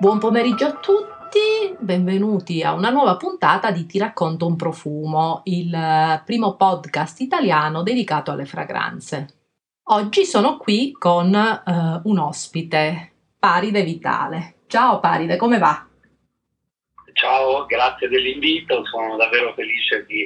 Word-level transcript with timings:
Buon 0.00 0.20
pomeriggio 0.20 0.66
a 0.66 0.74
tutti, 0.74 1.74
benvenuti 1.76 2.62
a 2.62 2.72
una 2.72 2.90
nuova 2.90 3.16
puntata 3.16 3.72
di 3.72 3.84
Ti 3.84 3.98
racconto 3.98 4.46
un 4.46 4.54
profumo, 4.54 5.40
il 5.46 5.74
eh, 5.74 6.22
primo 6.24 6.54
podcast 6.54 7.18
italiano 7.18 7.82
dedicato 7.82 8.30
alle 8.30 8.44
fragranze. 8.44 9.26
Oggi 9.90 10.24
sono 10.24 10.56
qui 10.56 10.92
con 10.92 11.34
uh, 11.34 12.08
un 12.08 12.18
ospite, 12.18 13.10
Paride 13.40 13.82
Vitale. 13.82 14.58
Ciao 14.68 15.00
Paride, 15.00 15.34
come 15.34 15.58
va? 15.58 15.84
Ciao, 17.14 17.66
grazie 17.66 18.06
dell'invito, 18.08 18.84
sono 18.84 19.16
davvero 19.16 19.52
felice 19.54 20.06
di 20.06 20.24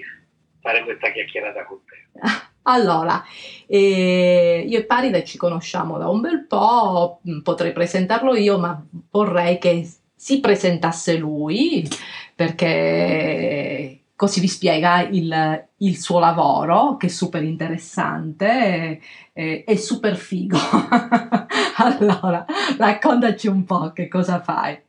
fare 0.61 0.85
questa 0.85 1.11
chiacchierata 1.11 1.65
con 1.65 1.81
te. 1.87 2.51
Allora, 2.65 3.25
eh, 3.67 4.65
io 4.67 4.79
e 4.79 4.85
Paride 4.85 5.25
ci 5.25 5.37
conosciamo 5.37 5.99
da 5.99 6.09
un 6.09 6.21
bel 6.21 6.47
po', 6.47 7.21
mm, 7.29 7.41
potrei 7.41 7.73
presentarlo 7.73 8.35
io, 8.37 8.59
ma 8.59 8.81
vorrei 9.11 9.59
che 9.59 9.89
si 10.15 10.41
presentasse 10.41 11.17
lui, 11.17 11.89
perché 12.35 14.03
così 14.15 14.39
vi 14.39 14.47
spiega 14.47 15.01
il, 15.01 15.67
il 15.79 15.99
suo 15.99 16.21
lavoro, 16.21 16.97
che 16.97 17.07
è 17.07 17.11
super 17.11 17.43
interessante 17.43 19.01
e, 19.33 19.65
e 19.67 19.77
super 19.77 20.15
figo. 20.15 20.57
allora, 21.79 22.45
raccontaci 22.79 23.49
un 23.49 23.65
po' 23.65 23.93
che 23.93 24.07
cosa 24.07 24.41
fai. 24.41 24.81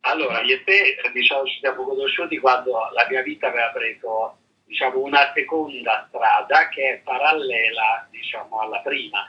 Allora, 0.00 0.42
io 0.42 0.56
e 0.56 0.64
te 0.64 0.96
diciamo, 1.12 1.44
ci 1.46 1.58
siamo 1.60 1.84
conosciuti 1.84 2.38
quando 2.38 2.72
la 2.92 3.06
mia 3.08 3.22
vita 3.22 3.48
aveva 3.48 3.70
preso 3.70 4.36
diciamo, 4.68 5.00
una 5.00 5.32
seconda 5.34 6.06
strada 6.08 6.68
che 6.68 6.92
è 6.92 6.98
parallela 6.98 8.06
diciamo, 8.10 8.60
alla 8.60 8.80
prima. 8.80 9.26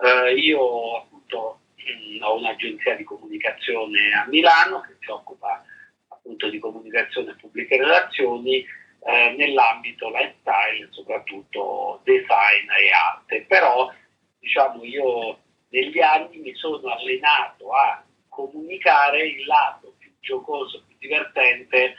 Eh, 0.00 0.34
io 0.34 0.98
appunto 0.98 1.60
mm, 1.80 2.22
ho 2.22 2.36
un'agenzia 2.36 2.94
di 2.94 3.02
comunicazione 3.02 4.12
a 4.12 4.26
Milano 4.28 4.82
che 4.82 4.96
si 5.00 5.10
occupa 5.10 5.64
appunto 6.08 6.48
di 6.50 6.58
comunicazione 6.58 7.30
e 7.30 7.36
pubbliche 7.36 7.78
relazioni 7.78 8.58
eh, 8.58 9.34
nell'ambito 9.36 10.10
lifestyle, 10.10 10.88
soprattutto 10.90 12.00
design 12.04 12.68
e 12.78 12.90
arte. 12.92 13.44
Però 13.48 13.90
diciamo 14.38 14.84
io 14.84 15.38
negli 15.70 16.00
anni 16.00 16.38
mi 16.38 16.54
sono 16.54 16.92
allenato 16.92 17.72
a 17.72 18.04
comunicare 18.28 19.26
il 19.26 19.46
lato 19.46 19.94
più 19.98 20.12
giocoso, 20.20 20.84
più 20.86 20.96
divertente 20.98 21.94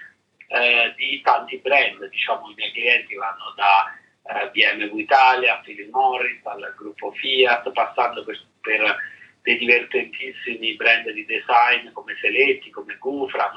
eh, 0.50 0.94
di 0.98 1.22
tanti 1.22 1.58
brand, 1.58 2.04
diciamo 2.10 2.50
i 2.50 2.54
miei 2.56 2.72
clienti 2.72 3.16
vanno 3.16 3.54
da 3.56 3.94
eh, 4.24 4.50
BMW 4.50 4.98
Italia, 4.98 5.62
Philip 5.64 5.90
Morris, 5.92 6.44
al 6.46 6.74
gruppo 6.76 7.12
Fiat, 7.12 7.72
passando 7.72 8.24
per, 8.24 8.40
per, 8.62 8.98
dei 9.44 9.58
divertentissimi 9.58 10.76
brand 10.76 11.10
di 11.12 11.26
design 11.26 11.92
come 11.94 12.18
Seletti, 12.20 12.72
come 12.72 12.98
Gufram, 12.98 13.54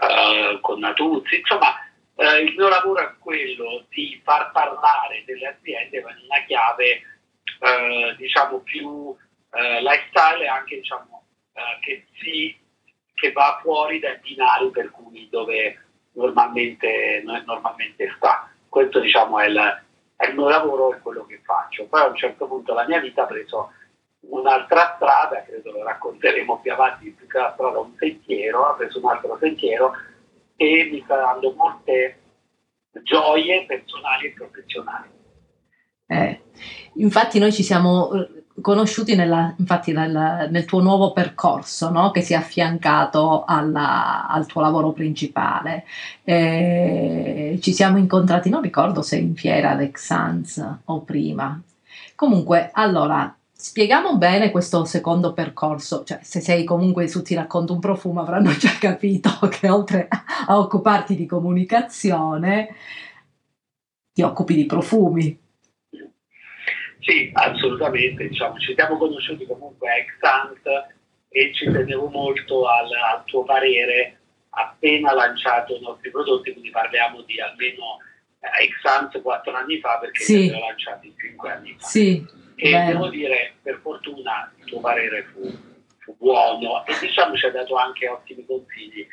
eh, 0.00 0.58
con 0.60 0.78
Natuzzi, 0.78 1.38
insomma 1.38 1.76
eh, 2.16 2.40
il 2.40 2.54
mio 2.56 2.68
lavoro 2.68 3.02
è 3.02 3.14
quello 3.18 3.84
di 3.90 4.20
far 4.24 4.50
parlare 4.52 5.24
delle 5.26 5.48
aziende 5.48 5.98
in 5.98 6.04
una 6.04 6.42
chiave 6.46 7.02
eh, 7.60 8.14
diciamo 8.16 8.60
più 8.60 9.14
eh, 9.52 9.80
lifestyle 9.82 10.46
anche 10.46 10.76
diciamo 10.76 11.22
che, 11.80 12.06
si, 12.20 12.56
che 13.14 13.30
va 13.30 13.60
fuori 13.62 14.00
dai 14.00 14.18
binari 14.18 14.70
per 14.70 14.90
cui 14.90 15.28
dove 15.30 15.78
normalmente, 16.14 17.22
normalmente 17.24 18.12
sta. 18.16 18.50
Questo 18.68 19.00
diciamo 19.00 19.38
è 19.38 19.46
il, 19.46 19.82
è 20.16 20.26
il 20.28 20.34
mio 20.34 20.48
lavoro 20.48 20.94
e 20.94 21.00
quello 21.00 21.24
che 21.26 21.40
faccio. 21.44 21.86
Poi 21.86 22.00
a 22.00 22.08
un 22.08 22.16
certo 22.16 22.46
punto 22.46 22.74
la 22.74 22.86
mia 22.86 23.00
vita 23.00 23.22
ha 23.22 23.26
preso 23.26 23.72
un'altra 24.20 24.94
strada, 24.96 25.42
credo 25.42 25.72
lo 25.72 25.84
racconteremo 25.84 26.58
più 26.60 26.72
avanti, 26.72 27.10
più 27.10 27.26
che 27.26 27.38
la 27.38 27.52
strada 27.54 27.78
un 27.78 27.94
sentiero, 27.98 28.66
ha 28.66 28.74
preso 28.74 28.98
un 28.98 29.10
altro 29.10 29.36
sentiero 29.38 29.92
e 30.56 30.88
mi 30.90 31.02
sta 31.04 31.16
dando 31.16 31.52
molte 31.52 32.20
gioie 33.02 33.64
personali 33.66 34.26
e 34.26 34.32
professionali. 34.32 35.08
Eh, 36.06 36.42
infatti 36.94 37.38
noi 37.38 37.52
ci 37.52 37.62
siamo 37.62 38.10
conosciuti 38.60 39.14
nella, 39.14 39.54
infatti 39.58 39.92
nel, 39.92 40.48
nel, 40.50 40.64
tuo 40.64 40.80
nuovo 40.80 41.12
percorso 41.12 41.90
no? 41.90 42.10
che 42.10 42.22
si 42.22 42.34
è 42.34 42.36
affiancato 42.36 43.44
alla, 43.44 44.28
al 44.28 44.46
tuo 44.46 44.60
lavoro 44.60 44.92
principale. 44.92 45.84
Eh, 46.22 47.58
ci 47.60 47.72
siamo 47.72 47.98
incontrati, 47.98 48.50
non 48.50 48.62
ricordo 48.62 49.02
se 49.02 49.16
in 49.16 49.34
fiera 49.34 49.70
ad 49.70 49.80
Exans 49.80 50.64
o 50.84 51.00
prima. 51.00 51.60
Comunque, 52.14 52.70
allora, 52.72 53.34
spieghiamo 53.50 54.16
bene 54.18 54.50
questo 54.50 54.84
secondo 54.84 55.32
percorso, 55.32 56.04
cioè 56.04 56.20
se 56.22 56.40
sei 56.40 56.64
comunque 56.64 57.08
su 57.08 57.22
Ti 57.22 57.34
racconto 57.34 57.72
un 57.72 57.80
profumo 57.80 58.20
avranno 58.20 58.54
già 58.56 58.76
capito 58.78 59.30
che 59.50 59.68
oltre 59.68 60.06
a 60.08 60.58
occuparti 60.58 61.16
di 61.16 61.26
comunicazione, 61.26 62.68
ti 64.12 64.22
occupi 64.22 64.54
di 64.54 64.66
profumi. 64.66 65.38
Sì, 67.04 67.30
assolutamente, 67.34 68.28
diciamo, 68.28 68.58
ci 68.58 68.72
siamo 68.74 68.96
conosciuti 68.96 69.44
comunque 69.44 69.94
ex 69.94 70.22
ante 70.22 70.94
e 71.28 71.52
ci 71.52 71.70
tenevo 71.70 72.08
molto 72.08 72.66
al, 72.66 72.90
al, 72.90 73.24
tuo 73.24 73.44
parere 73.44 74.20
appena 74.48 75.12
lanciato 75.12 75.76
i 75.76 75.80
nostri 75.80 76.10
prodotti, 76.10 76.52
quindi 76.52 76.70
parliamo 76.70 77.20
di 77.22 77.38
almeno 77.40 77.98
eh, 78.40 78.64
ex 78.64 78.82
ante 78.84 79.20
quattro 79.20 79.52
anni 79.52 79.80
fa 79.80 79.98
perché 79.98 80.24
sì. 80.24 80.38
li 80.38 80.48
abbiamo 80.48 80.66
lanciati 80.68 81.14
cinque 81.18 81.50
anni 81.50 81.76
fa. 81.78 81.86
Sì, 81.86 82.26
e 82.54 82.70
bello. 82.70 82.92
devo 82.92 83.08
dire, 83.08 83.54
per 83.60 83.80
fortuna 83.82 84.50
il 84.56 84.64
tuo 84.64 84.80
parere 84.80 85.24
fu, 85.24 85.42
fu, 85.98 86.16
buono 86.16 86.86
e 86.86 86.94
diciamo 87.00 87.36
ci 87.36 87.44
ha 87.44 87.50
dato 87.50 87.74
anche 87.74 88.08
ottimi 88.08 88.46
consigli 88.46 89.06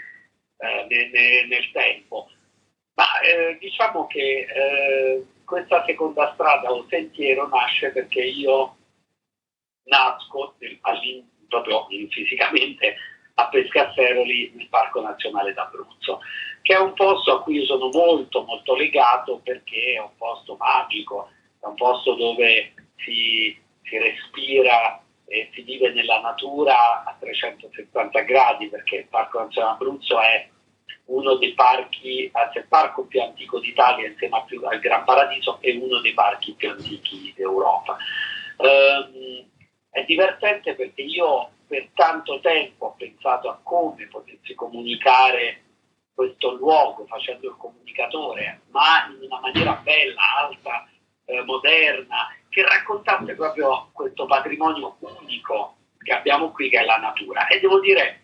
eh, 0.58 0.88
nel, 0.88 1.47
nel, 1.47 1.72
tempo. 1.73 2.29
Ma 2.94 3.19
eh, 3.19 3.58
diciamo 3.59 4.08
che 4.08 4.47
eh, 4.47 5.25
questa 5.51 5.84
seconda 5.85 6.31
strada 6.34 6.72
o 6.72 6.85
sentiero 6.88 7.45
nasce 7.50 7.91
perché 7.91 8.22
io 8.22 8.78
nasco 9.84 10.56
proprio 11.50 11.88
fisicamente 12.09 12.95
a 13.34 13.50
Pescasseroli 13.50 14.53
nel 14.56 14.69
Parco 14.69 15.01
Nazionale 15.01 15.51
d'Abruzzo, 15.51 16.22
che 16.61 16.73
è 16.73 16.79
un 16.79 16.94
posto 16.94 17.34
a 17.34 17.44
cui 17.44 17.56
io 17.56 17.66
sono 17.66 17.90
molto 17.90 18.44
molto 18.44 18.75
legato 18.75 19.41
perché 19.44 19.95
è 19.95 20.00
un 20.00 20.16
posto 20.16 20.56
magico, 20.56 21.29
è 21.59 21.66
un 21.66 21.75
posto 21.75 22.13
dove 22.13 22.73
si, 22.95 23.59
si 23.84 23.97
respira 23.97 25.03
e 25.25 25.50
si 25.53 25.63
vive 25.63 25.91
nella 25.91 26.22
natura 26.22 27.03
a 27.03 27.13
370 27.19 28.22
gradi 28.22 28.69
perché 28.69 28.95
il 28.97 29.07
Parco 29.07 29.40
Nazionale 29.40 29.78
d'Abruzzo 29.78 30.17
è 30.22 30.47
uno 31.11 31.35
dei 31.35 31.53
parchi, 31.53 32.29
anzi 32.33 32.59
il 32.59 32.67
parco 32.67 33.05
più 33.05 33.22
antico 33.22 33.59
d'Italia 33.59 34.07
insieme 34.07 34.44
al 34.69 34.79
Gran 34.79 35.03
Paradiso 35.03 35.57
e 35.61 35.77
uno 35.77 35.99
dei 35.99 36.13
parchi 36.13 36.53
più 36.53 36.69
antichi 36.69 37.33
d'Europa. 37.35 37.97
Um, 38.57 39.45
è 39.89 40.03
divertente 40.05 40.73
perché 40.75 41.01
io 41.01 41.51
per 41.67 41.89
tanto 41.94 42.39
tempo 42.39 42.88
ho 42.88 42.95
pensato 42.97 43.49
a 43.49 43.59
come 43.61 44.07
potessi 44.07 44.53
comunicare 44.55 45.63
questo 46.13 46.53
luogo 46.55 47.05
facendo 47.05 47.47
il 47.47 47.55
comunicatore, 47.57 48.61
ma 48.72 49.07
in 49.07 49.25
una 49.25 49.39
maniera 49.39 49.73
bella, 49.83 50.22
alta, 50.38 50.88
eh, 51.25 51.43
moderna, 51.43 52.28
che 52.49 52.61
raccontasse 52.63 53.33
proprio 53.35 53.89
questo 53.93 54.25
patrimonio 54.25 54.97
unico 54.99 55.75
che 55.97 56.13
abbiamo 56.13 56.51
qui, 56.51 56.69
che 56.69 56.79
è 56.79 56.85
la 56.85 56.97
natura. 56.97 57.47
E 57.47 57.59
devo 57.59 57.79
dire 57.79 58.21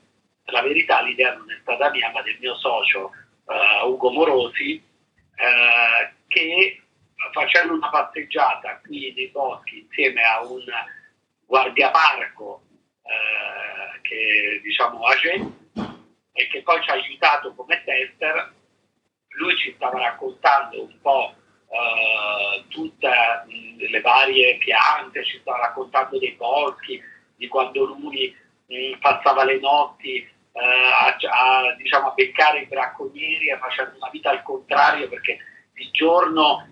la 0.47 0.62
verità 0.62 1.02
l'idea 1.02 1.34
non 1.35 1.52
è 1.52 1.58
stata 1.62 1.90
mia, 1.90 2.12
ma 2.12 2.22
del 2.22 2.38
mio 2.40 2.56
socio 2.56 3.12
uh, 3.46 3.88
Ugo 3.88 4.12
Morosi, 4.12 4.81
uh, 5.35 6.13
che 6.28 6.81
facendo 7.31 7.73
una 7.73 7.90
passeggiata 7.90 8.79
qui 8.85 9.14
nei 9.16 9.28
boschi 9.28 9.79
insieme 9.79 10.23
a 10.23 10.46
un 10.46 10.64
guardiaparco 11.46 12.64
uh, 13.02 14.02
che 14.02 14.61
diciamo 14.64 15.03
Age 15.05 15.52
e 16.32 16.47
che 16.47 16.61
poi 16.61 16.82
ci 16.84 16.90
ha 16.91 16.93
aiutato 16.93 17.53
come 17.53 17.82
tester, 17.84 18.53
lui 19.29 19.55
ci 19.58 19.73
stava 19.76 20.00
raccontando 20.00 20.84
un 20.84 21.02
po' 21.02 21.34
tutte 22.70 23.09
le 23.78 24.02
varie 24.02 24.58
piante, 24.58 25.26
ci 25.26 25.40
stava 25.40 25.58
raccontando 25.59 26.17
dei 26.17 26.32
boschi, 26.34 27.02
di 27.35 27.47
quando 27.47 27.85
lui 27.85 28.35
passava 29.00 29.43
le 29.43 29.59
notti 29.59 30.28
eh, 30.57 30.89
a, 30.91 31.15
a, 31.29 31.75
diciamo, 31.75 32.07
a 32.07 32.13
beccare 32.13 32.61
i 32.61 32.65
bracconieri 32.65 33.49
e 33.49 33.57
facendo 33.57 33.95
una 33.97 34.09
vita 34.11 34.31
al 34.31 34.41
contrario 34.41 35.07
perché 35.07 35.37
di 35.73 35.89
giorno 35.91 36.67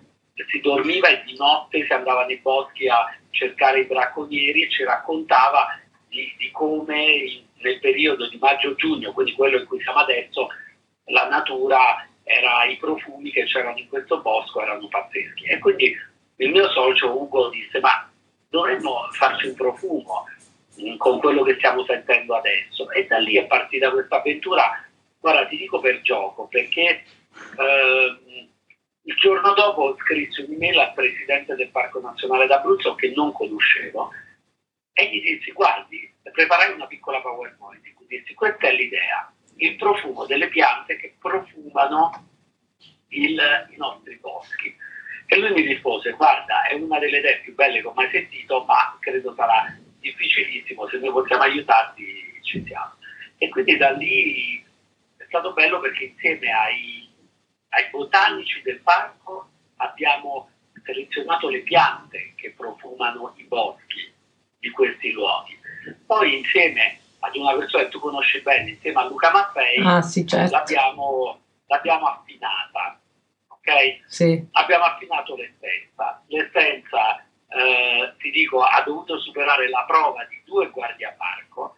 si 0.50 0.60
dormiva 0.60 1.08
e 1.08 1.22
di 1.24 1.36
notte 1.36 1.84
si 1.84 1.92
andava 1.92 2.26
nei 2.26 2.38
boschi 2.38 2.88
a 2.88 3.06
cercare 3.30 3.80
i 3.80 3.86
bracconieri 3.86 4.64
e 4.64 4.70
ci 4.70 4.84
raccontava 4.84 5.78
di, 6.08 6.34
di 6.36 6.50
come 6.50 7.04
in, 7.04 7.44
nel 7.62 7.78
periodo 7.80 8.28
di 8.28 8.36
maggio-giugno, 8.38 9.12
quindi 9.12 9.32
quello 9.32 9.58
in 9.58 9.66
cui 9.66 9.80
siamo 9.80 10.00
adesso, 10.00 10.48
la 11.06 11.28
natura 11.28 12.06
era 12.24 12.64
i 12.64 12.76
profumi 12.76 13.30
che 13.30 13.44
c'erano 13.44 13.78
in 13.78 13.88
questo 13.88 14.20
bosco 14.20 14.60
erano 14.60 14.88
pazzeschi. 14.88 15.44
E 15.44 15.58
quindi 15.58 15.96
il 16.36 16.50
mio 16.50 16.68
socio 16.70 17.16
Ugo 17.20 17.48
disse: 17.48 17.80
Ma 17.80 18.10
dovremmo 18.48 19.08
farci 19.12 19.46
un 19.46 19.54
profumo 19.54 20.24
con 20.98 21.18
quello 21.20 21.42
che 21.42 21.54
stiamo 21.54 21.84
sentendo 21.84 22.36
adesso. 22.36 22.90
E 22.90 23.06
da 23.06 23.18
lì 23.18 23.36
è 23.36 23.46
partita 23.46 23.90
questa 23.90 24.16
avventura, 24.16 24.84
guarda 25.18 25.46
ti 25.46 25.56
dico 25.56 25.80
per 25.80 26.00
gioco, 26.02 26.46
perché 26.46 27.04
eh, 27.58 28.18
il 29.02 29.14
giorno 29.16 29.54
dopo 29.54 29.96
scrissi 30.00 30.42
un'email 30.42 30.78
al 30.78 30.94
presidente 30.94 31.54
del 31.54 31.70
Parco 31.70 32.00
Nazionale 32.00 32.46
d'Abruzzo 32.46 32.94
che 32.94 33.12
non 33.14 33.32
conoscevo 33.32 34.10
e 34.92 35.10
gli 35.10 35.20
dissi 35.20 35.52
guardi, 35.52 36.12
preparai 36.22 36.72
una 36.72 36.86
piccola 36.86 37.20
PowerPoint 37.20 37.94
dissi 38.06 38.34
questa 38.34 38.68
è 38.68 38.72
l'idea, 38.72 39.32
il 39.56 39.76
profumo 39.76 40.26
delle 40.26 40.48
piante 40.48 40.96
che 40.96 41.16
profumano 41.18 42.28
il, 43.08 43.38
i 43.70 43.76
nostri 43.76 44.16
boschi. 44.16 44.74
E 45.28 45.38
lui 45.38 45.50
mi 45.50 45.62
rispose, 45.62 46.12
guarda, 46.12 46.66
è 46.66 46.74
una 46.74 46.98
delle 46.98 47.18
idee 47.18 47.40
più 47.40 47.54
belle 47.54 47.80
che 47.80 47.86
ho 47.86 47.92
mai 47.92 48.08
sentito, 48.10 48.64
ma 48.64 48.96
credo 49.00 49.34
sarà 49.34 49.76
difficilissimo, 50.10 50.88
se 50.88 50.98
noi 50.98 51.12
possiamo 51.12 51.42
aiutarti 51.42 52.04
ci 52.42 52.64
siamo. 52.66 52.94
E 53.38 53.48
quindi 53.48 53.76
da 53.76 53.90
lì 53.90 54.64
è 55.16 55.24
stato 55.26 55.52
bello 55.52 55.80
perché 55.80 56.04
insieme 56.04 56.50
ai, 56.50 57.08
ai 57.70 57.88
botanici 57.90 58.62
del 58.62 58.80
parco 58.80 59.48
abbiamo 59.76 60.50
selezionato 60.84 61.48
le 61.48 61.60
piante 61.60 62.34
che 62.36 62.54
profumano 62.56 63.34
i 63.36 63.44
boschi 63.44 64.12
di 64.58 64.70
questi 64.70 65.12
luoghi. 65.12 65.58
Poi 66.06 66.38
insieme 66.38 66.98
ad 67.20 67.34
una 67.34 67.56
persona 67.56 67.84
che 67.84 67.90
tu 67.90 67.98
conosci 67.98 68.40
bene, 68.40 68.70
insieme 68.70 69.00
a 69.00 69.08
Luca 69.08 69.30
Maffei, 69.32 69.82
ah, 69.84 70.02
sì, 70.02 70.26
certo. 70.26 70.54
l'abbiamo, 70.54 71.40
l'abbiamo 71.66 72.06
affinata 72.06 73.00
ok? 73.66 74.04
Sì. 74.06 74.48
Abbiamo 74.52 74.84
affinato 74.84 75.34
l'essenza. 75.34 76.22
L'essenza, 76.28 77.25
eh, 77.56 78.14
ti 78.18 78.30
dico, 78.30 78.62
ha 78.62 78.82
dovuto 78.82 79.18
superare 79.18 79.70
la 79.70 79.84
prova 79.86 80.24
di 80.26 80.42
due 80.44 80.68
guardiaparco 80.68 81.76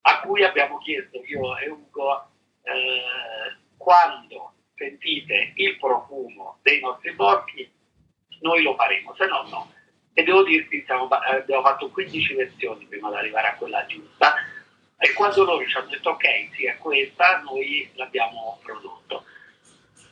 a 0.00 0.20
cui 0.20 0.42
abbiamo 0.42 0.78
chiesto 0.78 1.22
io 1.24 1.58
e 1.58 1.68
Ugo 1.68 2.30
eh, 2.62 3.56
quando 3.76 4.54
sentite 4.74 5.52
il 5.56 5.76
profumo 5.76 6.58
dei 6.62 6.80
nostri 6.80 7.12
boschi 7.12 7.70
noi 8.40 8.62
lo 8.62 8.74
faremo, 8.76 9.14
se 9.14 9.26
no 9.26 9.42
no. 9.48 9.72
E 10.14 10.22
devo 10.22 10.42
dirti, 10.42 10.82
siamo, 10.84 11.08
eh, 11.10 11.36
abbiamo 11.36 11.62
fatto 11.62 11.90
15 11.90 12.34
lezioni 12.34 12.86
prima 12.86 13.10
di 13.10 13.16
arrivare 13.16 13.48
a 13.48 13.56
quella 13.56 13.84
giusta 13.84 14.34
e 14.96 15.12
quando 15.12 15.44
loro 15.44 15.66
ci 15.66 15.76
hanno 15.76 15.90
detto 15.90 16.10
ok, 16.10 16.48
sì 16.54 16.64
è 16.64 16.78
questa, 16.78 17.40
noi 17.40 17.90
l'abbiamo 17.94 18.58
prodotto. 18.62 19.24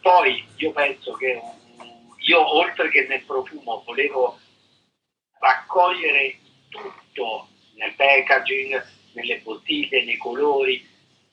Poi 0.02 0.46
io 0.56 0.72
penso 0.72 1.12
che 1.12 1.40
io 2.18 2.54
oltre 2.56 2.88
che 2.90 3.06
nel 3.08 3.24
profumo 3.24 3.82
volevo 3.86 4.38
raccogliere 5.38 6.38
tutto 6.68 7.48
nel 7.76 7.94
packaging, 7.94 8.84
nelle 9.12 9.38
bottiglie, 9.38 10.04
nei 10.04 10.16
colori, 10.16 10.86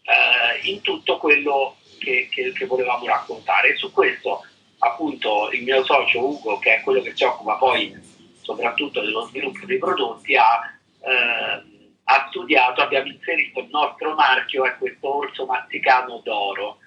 eh, 0.04 0.68
in 0.68 0.82
tutto 0.82 1.18
quello 1.18 1.78
che, 2.00 2.28
che, 2.32 2.52
che, 2.52 2.66
volevamo 2.66 3.06
raccontare. 3.06 3.70
E 3.70 3.76
su 3.78 3.92
questo 3.92 4.46
appunto 4.80 5.50
il 5.52 5.64
mio 5.64 5.84
socio 5.84 6.26
Ugo, 6.26 6.60
che 6.60 6.76
è 6.76 6.82
quello 6.82 7.02
che 7.02 7.16
si 7.16 7.24
occupa 7.24 7.56
poi 7.56 8.12
soprattutto 8.42 9.00
dello 9.00 9.26
sviluppo 9.28 9.66
dei 9.66 9.78
prodotti, 9.78 10.36
ha, 10.36 10.60
eh, 11.00 11.64
ha 12.04 12.28
studiato, 12.30 12.82
abbiamo 12.82 13.08
inserito 13.08 13.60
il 13.62 13.70
nostro 13.72 14.14
marchio, 14.14 14.66
è 14.66 14.78
questo 14.78 15.16
orso 15.16 15.46
matticano 15.46 16.22
d'oro 16.24 16.80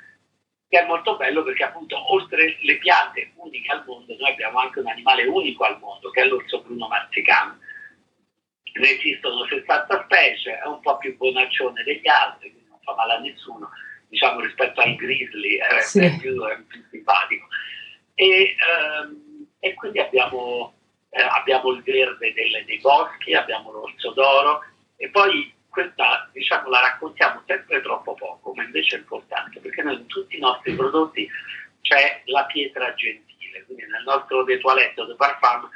che 0.68 0.80
è 0.80 0.86
molto 0.86 1.16
bello 1.16 1.42
perché 1.42 1.64
appunto 1.64 2.12
oltre 2.12 2.56
le 2.60 2.78
piante 2.78 3.32
uniche 3.36 3.70
al 3.70 3.84
mondo 3.86 4.16
noi 4.18 4.30
abbiamo 4.30 4.58
anche 4.58 4.80
un 4.80 4.88
animale 4.88 5.24
unico 5.26 5.64
al 5.64 5.78
mondo 5.78 6.10
che 6.10 6.22
è 6.22 6.26
l'orso 6.26 6.62
bruno 6.62 6.88
marzicano. 6.88 7.58
Ne 8.76 8.90
esistono 8.90 9.46
60 9.46 10.04
specie, 10.04 10.58
è 10.58 10.66
un 10.66 10.80
po' 10.80 10.98
più 10.98 11.16
bonaccione 11.16 11.82
degli 11.82 12.06
altri, 12.08 12.50
quindi 12.50 12.68
non 12.68 12.80
fa 12.82 12.94
male 12.94 13.14
a 13.14 13.18
nessuno, 13.20 13.70
diciamo 14.08 14.40
rispetto 14.40 14.80
al 14.80 14.94
grizzly 14.96 15.56
è, 15.56 15.80
sì. 15.80 16.04
è, 16.04 16.18
più, 16.18 16.42
è 16.44 16.60
più, 16.62 16.84
simpatico. 16.90 17.46
E, 18.14 18.54
ehm, 18.56 19.46
e 19.60 19.74
quindi 19.74 19.98
abbiamo, 19.98 20.74
eh, 21.08 21.22
abbiamo, 21.22 21.70
il 21.70 21.82
verde 21.82 22.34
delle, 22.34 22.64
dei 22.66 22.78
boschi, 22.80 23.34
abbiamo 23.34 23.72
l'orso 23.72 24.10
d'oro 24.10 24.62
e 24.96 25.08
poi 25.08 25.54
questa 25.76 26.26
diciamo, 26.32 26.70
la 26.70 26.80
raccontiamo 26.80 27.42
sempre 27.46 27.82
troppo 27.82 28.14
poco, 28.14 28.54
ma 28.54 28.62
invece 28.62 28.96
è 28.96 28.98
importante 29.00 29.60
perché 29.60 29.82
noi 29.82 29.96
in 29.96 30.06
tutti 30.06 30.36
i 30.36 30.40
nostri 30.40 30.74
prodotti 30.74 31.28
c'è 31.82 32.22
la 32.24 32.46
pietra 32.46 32.94
gentile, 32.94 33.62
quindi 33.66 33.84
nel 33.84 34.02
nostro 34.04 34.42
de 34.44 34.58
toilette 34.58 35.04
de 35.04 35.14
parfum 35.16 35.68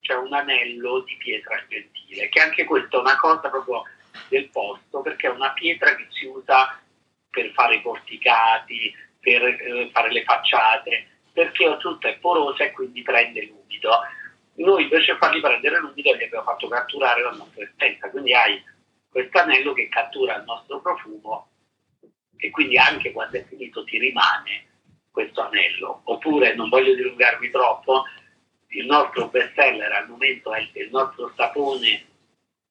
c'è 0.00 0.14
un 0.14 0.32
anello 0.32 1.00
di 1.00 1.16
pietra 1.18 1.62
gentile, 1.68 2.30
che 2.30 2.40
anche 2.40 2.64
questa 2.64 2.96
è 2.96 3.00
una 3.00 3.16
cosa 3.18 3.50
proprio 3.50 3.82
del 4.28 4.48
posto, 4.48 5.02
perché 5.02 5.26
è 5.26 5.30
una 5.30 5.52
pietra 5.52 5.94
che 5.94 6.06
si 6.10 6.24
usa 6.24 6.80
per 7.28 7.52
fare 7.52 7.74
i 7.74 7.82
porticati, 7.82 8.94
per 9.20 9.42
eh, 9.42 9.90
fare 9.92 10.12
le 10.12 10.24
facciate, 10.24 11.08
perché 11.30 11.68
oltretutto 11.68 12.06
è 12.06 12.16
porosa 12.16 12.64
e 12.64 12.72
quindi 12.72 13.02
prende 13.02 13.44
l'umido. 13.44 14.00
Noi 14.54 14.84
invece 14.84 15.12
di 15.12 15.18
fargli 15.18 15.40
prendere 15.40 15.78
l'umido 15.78 16.16
gli 16.16 16.22
abbiamo 16.22 16.44
fatto 16.44 16.68
catturare 16.68 17.20
la 17.20 17.32
nostra 17.32 17.64
essenza, 17.64 18.08
quindi 18.08 18.32
hai 18.32 18.74
questo 19.16 19.38
anello 19.38 19.72
che 19.72 19.88
cattura 19.88 20.36
il 20.36 20.44
nostro 20.44 20.78
profumo 20.82 21.48
e 22.36 22.50
quindi 22.50 22.76
anche 22.76 23.12
quando 23.12 23.38
è 23.38 23.46
finito 23.46 23.82
ti 23.84 23.98
rimane 23.98 24.66
questo 25.10 25.40
anello. 25.40 26.02
Oppure, 26.04 26.54
non 26.54 26.68
voglio 26.68 26.94
dilungarvi 26.94 27.48
troppo, 27.48 28.04
il 28.66 28.84
nostro 28.84 29.28
best 29.28 29.54
seller 29.54 29.90
al 29.90 30.10
momento 30.10 30.52
è 30.52 30.60
il 30.74 30.90
nostro 30.90 31.32
sapone 31.34 32.04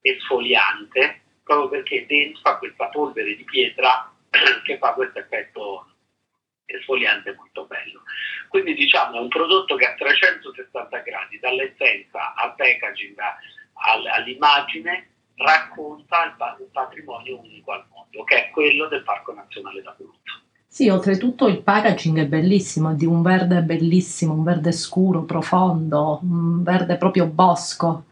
esfoliante, 0.02 1.22
proprio 1.42 1.70
perché 1.70 2.06
dentro 2.06 2.42
fa 2.42 2.60
questa 2.60 2.90
polvere 2.90 3.36
di 3.36 3.44
pietra 3.44 4.14
che 4.64 4.78
fa 4.78 4.94
questo 4.94 5.18
effetto 5.18 5.96
esfoliante 6.66 7.34
molto 7.34 7.66
bello. 7.66 8.04
Quindi 8.50 8.76
diciamo 8.76 9.18
è 9.18 9.20
un 9.20 9.30
prodotto 9.30 9.76
che 9.78 9.88
a 9.88 9.96
360 9.96 11.00
gradi, 11.00 11.40
dall'essenza 11.40 12.36
al 12.36 12.54
packaging 12.54 13.18
all'immagine, 14.14 15.15
racconta 15.36 16.24
il 16.60 16.68
patrimonio 16.72 17.40
unico 17.40 17.72
al 17.72 17.86
mondo, 17.92 18.24
che 18.24 18.48
è 18.48 18.50
quello 18.52 18.88
del 18.88 19.04
Parco 19.04 19.34
Nazionale 19.34 19.82
d'Abruzzo. 19.82 20.44
Sì, 20.68 20.90
oltretutto 20.90 21.48
il 21.48 21.62
packaging 21.62 22.20
è 22.20 22.26
bellissimo, 22.26 22.92
è 22.92 22.96
di 22.96 23.06
un 23.06 23.22
verde 23.22 23.62
bellissimo, 23.62 24.34
un 24.34 24.44
verde 24.44 24.74
scuro, 24.74 25.24
profondo, 25.24 26.20
un 26.22 26.64
verde 26.64 26.98
proprio 26.98 27.28
bosco. 27.28 28.06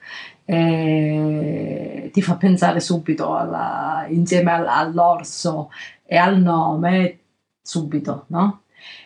E 0.46 2.10
ti 2.13 2.22
fa 2.22 2.36
pensare 2.36 2.80
subito 2.80 3.36
alla, 3.36 4.06
insieme 4.10 4.51
all'orso 4.51 5.72
e 6.06 6.15
al 6.18 6.38
nome, 6.39 7.20
subito, 7.62 8.25
no? 8.30 8.63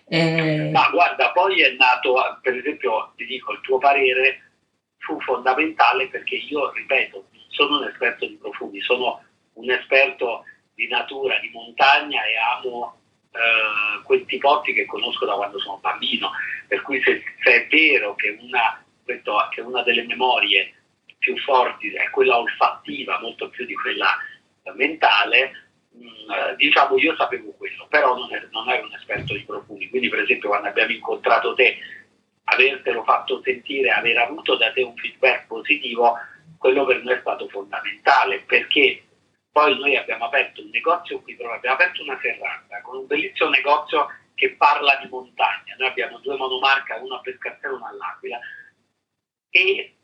E... 0.08 0.70
Ma 0.72 0.90
guarda, 0.92 1.32
poi 1.32 1.62
è 1.62 1.76
nato, 1.78 2.16
per 2.42 2.56
esempio, 2.56 3.14
ti 3.16 3.26
dico, 3.26 3.54
il 3.54 3.62
tuo 3.62 3.78
parere 3.78 4.52
fu 4.98 5.20
fondamentale 5.22 6.08
perché 6.10 6.36
io, 6.36 6.72
ripeto, 6.72 7.26
sono 7.58 7.80
un 7.80 7.86
esperto 7.86 8.28
di 8.28 8.36
profumi, 8.36 8.80
sono 8.82 9.24
un 9.54 9.72
esperto 9.72 10.44
di 10.76 10.88
natura, 10.88 11.40
di 11.40 11.50
montagna 11.50 12.24
e 12.24 12.38
amo 12.38 13.00
eh, 13.32 14.04
questi 14.04 14.38
posti 14.38 14.74
che 14.74 14.86
conosco 14.86 15.26
da 15.26 15.34
quando 15.34 15.60
sono 15.60 15.78
bambino. 15.78 16.32
Per 16.68 16.84
cui 16.84 17.02
se, 17.02 17.24
se 17.44 17.66
è 17.66 17.68
vero 17.68 18.14
che 18.14 18.38
una, 18.40 18.84
che 19.50 19.62
una, 19.62 19.82
delle 19.82 20.06
memorie 20.06 20.74
più 21.18 21.36
forti 21.40 21.92
è 21.94 22.10
quella 22.12 22.38
olfattiva, 22.38 23.20
molto 23.20 23.50
più 23.50 23.66
di 23.66 23.74
quella 23.74 24.16
mentale, 24.76 25.52
mh, 25.94 26.06
mm, 26.06 26.32
eh, 26.32 26.56
diciamo 26.58 26.96
io 26.98 27.16
sapevo 27.16 27.54
quello, 27.54 27.88
però 27.90 28.16
non 28.16 28.32
ero, 28.32 28.48
non 28.52 28.70
ero 28.70 28.86
un 28.86 28.94
esperto 28.94 29.34
di 29.34 29.44
profumi. 29.44 29.90
Quindi 29.90 30.10
per 30.10 30.20
esempio 30.20 30.50
quando 30.50 30.68
abbiamo 30.68 30.92
incontrato 30.92 31.56
te, 31.56 31.78
avertelo 32.44 33.04
fatto 33.04 33.42
sentire, 33.44 33.90
aver 33.90 34.18
avuto 34.18 34.56
da 34.56 34.72
te 34.72 34.84
un 34.84 34.96
feedback 34.96 35.48
positivo, 35.48 36.16
quello 36.58 36.86
per 36.86 37.04
noi 37.04 37.14
è 37.16 37.20
stato 37.20 37.48
fondamentale 37.50 38.42
perché 38.42 39.04
poi 39.52 39.78
noi 39.78 39.96
abbiamo 39.96 40.26
aperto 40.26 40.62
un 40.62 40.70
negozio 40.70 41.22
qui, 41.22 41.36
però 41.36 41.54
abbiamo 41.54 41.76
aperto 41.76 42.04
una 42.04 42.20
serranda 42.22 42.82
con 42.82 42.98
un 42.98 43.08
bellissimo 43.08 43.50
negozio 43.50 44.08
che 44.36 44.52
parla 44.52 44.98
di 45.02 45.08
montagna. 45.10 45.76
Noi 45.78 45.88
abbiamo 45.88 46.20
due 46.20 46.38
monomarca, 46.38 47.00
una 47.02 47.16
a 47.16 47.22
Pescazzaro 47.22 47.74
e 47.74 47.78
una 47.78 47.88
all'Aquila. 47.90 48.40
E 49.50 49.96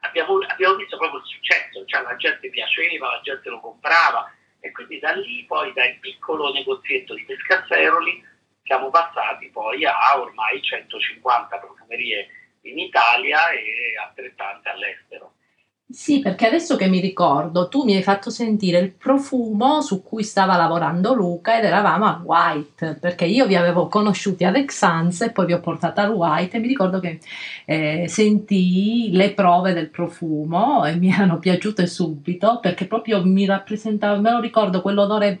abbiamo, 0.00 0.38
abbiamo, 0.46 0.76
visto 0.76 0.98
proprio 0.98 1.20
il 1.20 1.26
successo, 1.26 1.84
cioè 1.86 2.02
la 2.02 2.16
gente 2.16 2.50
piaceva, 2.50 3.12
la 3.12 3.20
gente 3.22 3.48
lo 3.48 3.60
comprava 3.60 4.30
e 4.60 4.70
quindi 4.72 4.98
da 4.98 5.12
lì 5.12 5.44
poi 5.46 5.72
dal 5.72 5.96
piccolo 6.00 6.52
negozietto 6.52 7.14
di 7.14 7.24
Pescasseroli 7.24 8.22
siamo 8.62 8.90
passati 8.90 9.48
poi 9.48 9.86
a 9.86 10.20
ormai 10.20 10.62
150 10.62 11.58
profumerie 11.58 12.28
in 12.62 12.78
Italia 12.78 13.50
e 13.50 13.96
altrettante 13.98 14.68
all'estero. 14.68 15.34
Sì, 15.92 16.20
perché 16.20 16.46
adesso 16.46 16.76
che 16.76 16.86
mi 16.88 17.00
ricordo, 17.00 17.66
tu 17.66 17.82
mi 17.82 17.96
hai 17.96 18.02
fatto 18.04 18.30
sentire 18.30 18.78
il 18.78 18.92
profumo 18.92 19.80
su 19.80 20.04
cui 20.04 20.22
stava 20.22 20.56
lavorando 20.56 21.14
Luca 21.14 21.58
ed 21.58 21.64
eravamo 21.64 22.04
a 22.06 22.20
White, 22.24 22.94
perché 23.00 23.24
io 23.24 23.44
vi 23.44 23.56
avevo 23.56 23.88
conosciuti 23.88 24.44
ad 24.44 24.54
Exans 24.54 25.22
e 25.22 25.32
poi 25.32 25.46
vi 25.46 25.52
ho 25.52 25.58
portato 25.58 26.00
al 26.00 26.12
White 26.12 26.56
e 26.56 26.60
mi 26.60 26.68
ricordo 26.68 27.00
che 27.00 27.18
eh, 27.64 28.04
sentii 28.06 29.10
le 29.10 29.32
prove 29.32 29.72
del 29.72 29.88
profumo 29.90 30.84
e 30.84 30.94
mi 30.94 31.08
erano 31.12 31.40
piaciute 31.40 31.88
subito 31.88 32.60
perché 32.62 32.86
proprio 32.86 33.24
mi 33.24 33.44
rappresentava, 33.44 34.16
me 34.20 34.30
lo 34.30 34.38
ricordo, 34.38 34.82
quell'odore 34.82 35.40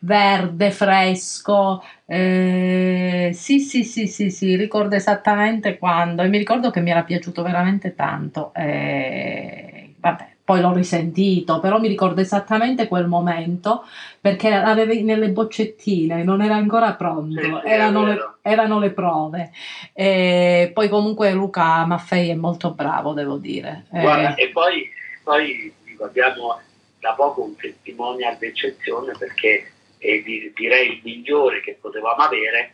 verde, 0.00 0.70
fresco, 0.70 1.82
eh, 2.06 3.30
sì, 3.34 3.58
sì, 3.60 3.84
sì, 3.84 4.06
sì, 4.06 4.30
sì, 4.30 4.56
ricordo 4.56 4.94
esattamente 4.96 5.78
quando 5.78 6.22
e 6.22 6.28
mi 6.28 6.38
ricordo 6.38 6.70
che 6.70 6.80
mi 6.80 6.90
era 6.90 7.02
piaciuto 7.04 7.42
veramente 7.42 7.94
tanto. 7.94 8.52
Eh, 8.54 9.77
vabbè, 10.00 10.36
poi 10.44 10.60
l'ho 10.60 10.72
risentito, 10.72 11.60
però 11.60 11.78
mi 11.78 11.88
ricordo 11.88 12.20
esattamente 12.20 12.88
quel 12.88 13.06
momento 13.06 13.84
perché 14.20 14.48
l'avevi 14.48 15.02
nelle 15.02 15.28
boccettine, 15.28 16.22
non 16.24 16.40
era 16.40 16.54
ancora 16.54 16.94
pronto, 16.94 17.62
erano, 17.62 18.04
le, 18.04 18.18
erano, 18.42 18.78
le, 18.78 18.90
prove. 18.90 19.50
E 19.92 20.70
poi 20.72 20.88
comunque 20.88 21.32
Luca 21.32 21.84
Maffei 21.84 22.30
è 22.30 22.34
molto 22.34 22.70
bravo, 22.70 23.12
devo 23.12 23.36
dire. 23.36 23.84
Guarda, 23.90 24.34
eh, 24.34 24.44
e 24.44 24.48
poi, 24.48 24.88
poi 25.22 25.72
abbiamo 26.00 26.58
da 26.98 27.12
poco 27.12 27.42
un 27.42 27.54
testimonial 27.56 28.36
d'eccezione 28.38 29.12
perché 29.18 29.72
è 29.98 30.22
direi 30.54 30.92
il 30.92 31.00
migliore 31.02 31.60
che 31.60 31.76
potevamo 31.80 32.22
avere 32.22 32.72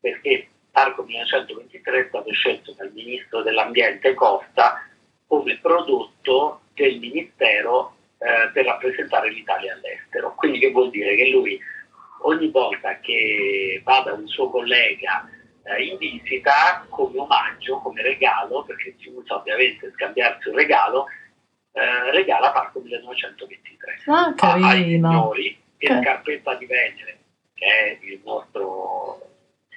perché 0.00 0.48
Parco 0.70 1.02
1923 1.02 2.00
è 2.00 2.06
stato 2.08 2.32
scelto 2.32 2.74
dal 2.76 2.92
ministro 2.94 3.42
dell'ambiente 3.42 4.14
Costa 4.14 4.87
come 5.28 5.58
prodotto 5.58 6.62
del 6.74 6.98
Ministero 6.98 7.94
eh, 8.18 8.50
per 8.52 8.64
rappresentare 8.64 9.30
l'Italia 9.30 9.74
all'estero. 9.74 10.34
Quindi 10.34 10.58
che 10.58 10.72
vuol 10.72 10.90
dire? 10.90 11.14
Che 11.14 11.28
lui 11.28 11.60
ogni 12.22 12.48
volta 12.48 12.98
che 12.98 13.80
va 13.84 14.00
da 14.04 14.14
un 14.14 14.26
suo 14.26 14.50
collega 14.50 15.28
eh, 15.62 15.84
in 15.84 15.98
visita, 15.98 16.84
come 16.88 17.18
omaggio, 17.18 17.78
come 17.78 18.02
regalo, 18.02 18.64
perché 18.64 18.96
si 18.98 19.08
usa 19.08 19.36
ovviamente 19.36 19.92
scambiarsi 19.92 20.48
un 20.48 20.56
regalo, 20.56 21.06
eh, 21.72 22.10
regala 22.10 22.50
Parco 22.50 22.80
1923 22.80 24.02
ah, 24.06 24.34
ai 24.36 24.84
signori 24.84 25.60
e 25.76 25.86
okay. 25.86 26.02
Scarpetta 26.02 26.54
di 26.54 26.66
Venere, 26.66 27.18
che 27.54 27.66
è 27.66 27.98
il 28.00 28.20
nostro, 28.24 29.20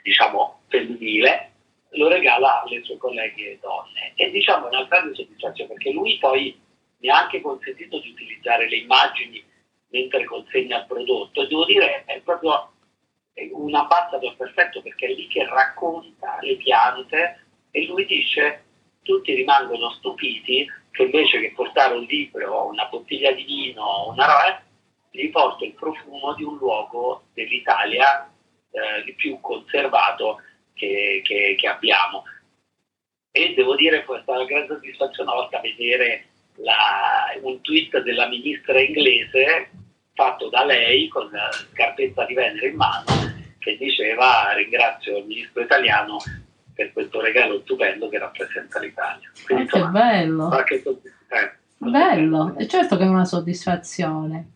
diciamo, 0.01 0.61
femminile, 0.67 1.51
lo 1.91 2.07
regala 2.07 2.61
alle 2.61 2.83
sue 2.83 2.97
colleghe 2.97 3.59
donne. 3.61 4.13
E 4.15 4.29
diciamo 4.31 4.67
una 4.67 4.83
grande 4.85 5.15
soddisfazione 5.15 5.73
perché 5.73 5.91
lui 5.91 6.17
poi 6.17 6.59
mi 6.99 7.09
ha 7.09 7.19
anche 7.19 7.41
consentito 7.41 7.99
di 7.99 8.09
utilizzare 8.09 8.69
le 8.69 8.77
immagini 8.77 9.43
mentre 9.89 10.23
consegna 10.25 10.79
il 10.79 10.85
prodotto. 10.85 11.41
E 11.41 11.47
devo 11.47 11.65
dire 11.65 12.03
è 12.05 12.19
proprio 12.21 12.71
un 13.51 13.73
ambassador 13.73 14.35
perfetto 14.35 14.81
perché 14.81 15.07
è 15.07 15.13
lì 15.13 15.27
che 15.27 15.45
racconta 15.45 16.37
le 16.41 16.57
piante 16.57 17.45
e 17.71 17.85
lui 17.85 18.05
dice 18.05 18.65
tutti 19.01 19.33
rimangono 19.33 19.89
stupiti 19.91 20.67
che 20.91 21.03
invece 21.03 21.39
che 21.39 21.53
portare 21.53 21.95
un 21.95 22.03
libro, 22.03 22.67
una 22.67 22.85
bottiglia 22.85 23.31
di 23.31 23.43
vino, 23.43 23.81
o 23.81 24.11
una 24.11 24.25
roba, 24.25 24.61
gli 25.09 25.29
porto 25.29 25.63
il 25.63 25.73
profumo 25.73 26.33
di 26.35 26.43
un 26.43 26.57
luogo 26.57 27.23
dell'Italia 27.33 28.29
eh, 28.71 29.13
più 29.13 29.39
conservato 29.39 30.41
che, 30.73 31.21
che, 31.23 31.55
che 31.57 31.67
abbiamo. 31.67 32.23
E 33.31 33.53
devo 33.55 33.75
dire 33.75 34.03
che 34.03 34.13
è 34.13 34.21
stata 34.21 34.39
una 34.39 34.45
grande 34.45 34.73
soddisfazione 34.75 35.31
una 35.31 35.39
volta 35.41 35.61
vedere 35.61 36.25
la, 36.55 37.39
un 37.41 37.61
tweet 37.61 38.01
della 38.03 38.27
ministra 38.27 38.79
inglese 38.79 39.69
fatto 40.13 40.49
da 40.49 40.65
lei 40.65 41.07
con 41.07 41.29
la 41.31 41.49
scarpetta 41.51 42.25
di 42.25 42.33
Venere 42.33 42.67
in 42.67 42.75
mano 42.75 43.05
che 43.61 43.77
diceva 43.77 44.51
ringrazio 44.53 45.19
il 45.19 45.25
ministro 45.25 45.61
italiano 45.61 46.17
per 46.73 46.91
questo 46.91 47.21
regalo 47.21 47.61
stupendo 47.61 48.09
che 48.09 48.17
rappresenta 48.17 48.79
l'Italia. 48.79 49.31
Quindi, 49.45 49.63
oh, 49.63 49.65
insomma, 49.65 49.85
che 49.85 49.99
bello! 49.99 50.47
Qualche, 50.47 50.83
eh, 50.83 51.53
bello, 51.77 52.55
è 52.57 52.65
certo 52.65 52.97
che 52.97 53.03
è 53.03 53.07
una 53.07 53.25
soddisfazione. 53.25 54.53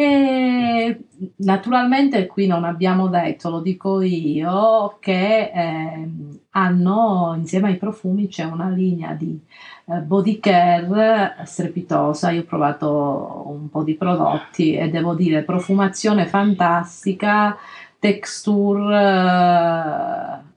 E 0.00 0.98
naturalmente 1.36 2.26
qui 2.26 2.46
non 2.46 2.64
abbiamo 2.64 3.08
detto, 3.08 3.50
lo 3.50 3.60
dico 3.60 4.00
io, 4.00 4.96
che 4.98 5.50
eh, 5.52 6.08
hanno 6.52 7.34
insieme 7.36 7.68
ai 7.68 7.76
profumi 7.76 8.26
c'è 8.26 8.44
una 8.44 8.70
linea 8.70 9.12
di 9.12 9.38
eh, 9.84 9.98
body 9.98 10.40
care 10.40 11.36
strepitosa. 11.44 12.30
Io 12.30 12.40
ho 12.40 12.44
provato 12.44 13.42
un 13.48 13.68
po' 13.68 13.82
di 13.82 13.94
prodotti 13.94 14.74
e 14.74 14.88
devo 14.88 15.12
dire 15.14 15.42
profumazione 15.42 16.24
fantastica, 16.26 17.58
texture 17.98 18.94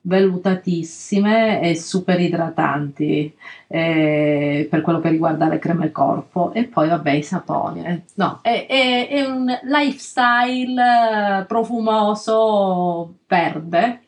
eh, 0.04 0.10
vellutatissime 0.10 1.62
e 1.62 1.76
super 1.76 2.20
idratanti 2.20 3.36
eh, 3.68 4.68
per 4.70 4.82
quello 4.82 5.00
che 5.00 5.10
riguarda 5.10 5.48
le 5.48 5.60
creme 5.60 5.92
corpo 5.92 6.52
e 6.54 6.66
poi 6.66 6.90
vabbè 6.90 7.12
i 7.12 7.24
saponi 7.24 7.86
eh. 7.86 8.02
no, 8.16 8.40
è, 8.42 8.66
è, 8.68 9.08
è, 9.08 9.26
un 9.26 9.48
lifestyle 9.64 11.46
profumoso 11.48 13.16
verde 13.28 14.03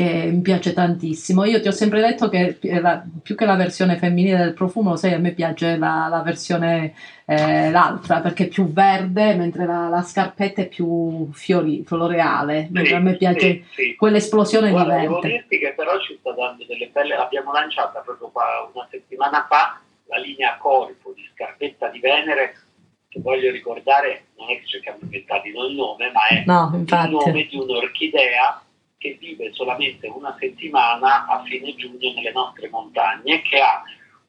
che 0.00 0.30
mi 0.30 0.40
piace 0.40 0.72
tantissimo. 0.72 1.44
Io 1.44 1.60
ti 1.60 1.68
ho 1.68 1.72
sempre 1.72 2.00
detto 2.00 2.30
che 2.30 2.58
la, 2.80 3.04
più 3.22 3.34
che 3.34 3.44
la 3.44 3.54
versione 3.54 3.98
femminile 3.98 4.38
del 4.38 4.54
profumo, 4.54 4.96
sai, 4.96 5.12
a 5.12 5.18
me 5.18 5.32
piace 5.32 5.76
la, 5.76 6.06
la 6.08 6.22
versione 6.22 6.94
eh, 7.26 7.70
l'altra 7.70 8.20
perché 8.20 8.44
è 8.44 8.48
più 8.48 8.72
verde, 8.72 9.34
mentre 9.34 9.66
la, 9.66 9.88
la 9.88 10.00
scarpetta 10.00 10.62
è 10.62 10.68
più 10.68 11.28
fiori, 11.32 11.84
floreale. 11.84 12.70
Sì, 12.72 12.94
a 12.94 12.98
me 12.98 13.16
piace 13.16 13.40
sì, 13.40 13.64
sì. 13.72 13.94
quell'esplosione 13.94 14.70
Guarda, 14.70 14.94
di 14.94 15.06
verde. 15.06 15.08
Devo 15.08 15.20
dirti 15.20 15.58
che 15.58 15.74
però 15.76 16.00
ci 16.00 16.16
sta 16.18 16.32
dando 16.32 16.64
delle 16.66 16.88
belle, 16.90 17.16
l'abbiamo 17.16 17.52
lanciata 17.52 18.00
proprio 18.00 18.28
qua 18.28 18.70
una 18.72 18.88
settimana 18.90 19.46
fa, 19.50 19.78
la 20.06 20.16
linea 20.16 20.56
corpo 20.56 21.12
di 21.14 21.28
scarpetta 21.34 21.88
di 21.88 21.98
Venere 22.00 22.54
che 23.06 23.20
voglio 23.20 23.50
ricordare 23.50 24.28
non 24.38 24.48
è 24.48 24.58
che 24.60 24.66
ci 24.66 24.80
siamo 24.80 24.98
inventati 25.02 25.52
noi 25.52 25.70
il 25.70 25.76
nome, 25.76 26.10
ma 26.10 26.26
è 26.28 26.42
no, 26.46 26.70
il 26.72 27.10
nome 27.10 27.46
di 27.50 27.56
un'orchidea 27.56 28.62
che 29.00 29.16
vive 29.18 29.50
solamente 29.54 30.06
una 30.08 30.36
settimana 30.38 31.24
a 31.24 31.42
fine 31.44 31.74
giugno 31.74 32.12
nelle 32.12 32.32
nostre 32.32 32.68
montagne, 32.68 33.40
che 33.40 33.58
ha, 33.58 33.82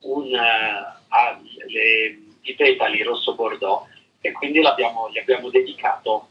un, 0.03 0.31
uh, 0.31 1.03
ha 1.09 1.41
le, 1.67 2.17
i 2.43 2.55
petali 2.55 3.03
rosso 3.03 3.35
bordeaux 3.35 3.85
e 4.21 4.31
quindi 4.31 4.61
gli 4.61 5.17
abbiamo 5.17 5.49
dedicato 5.49 6.29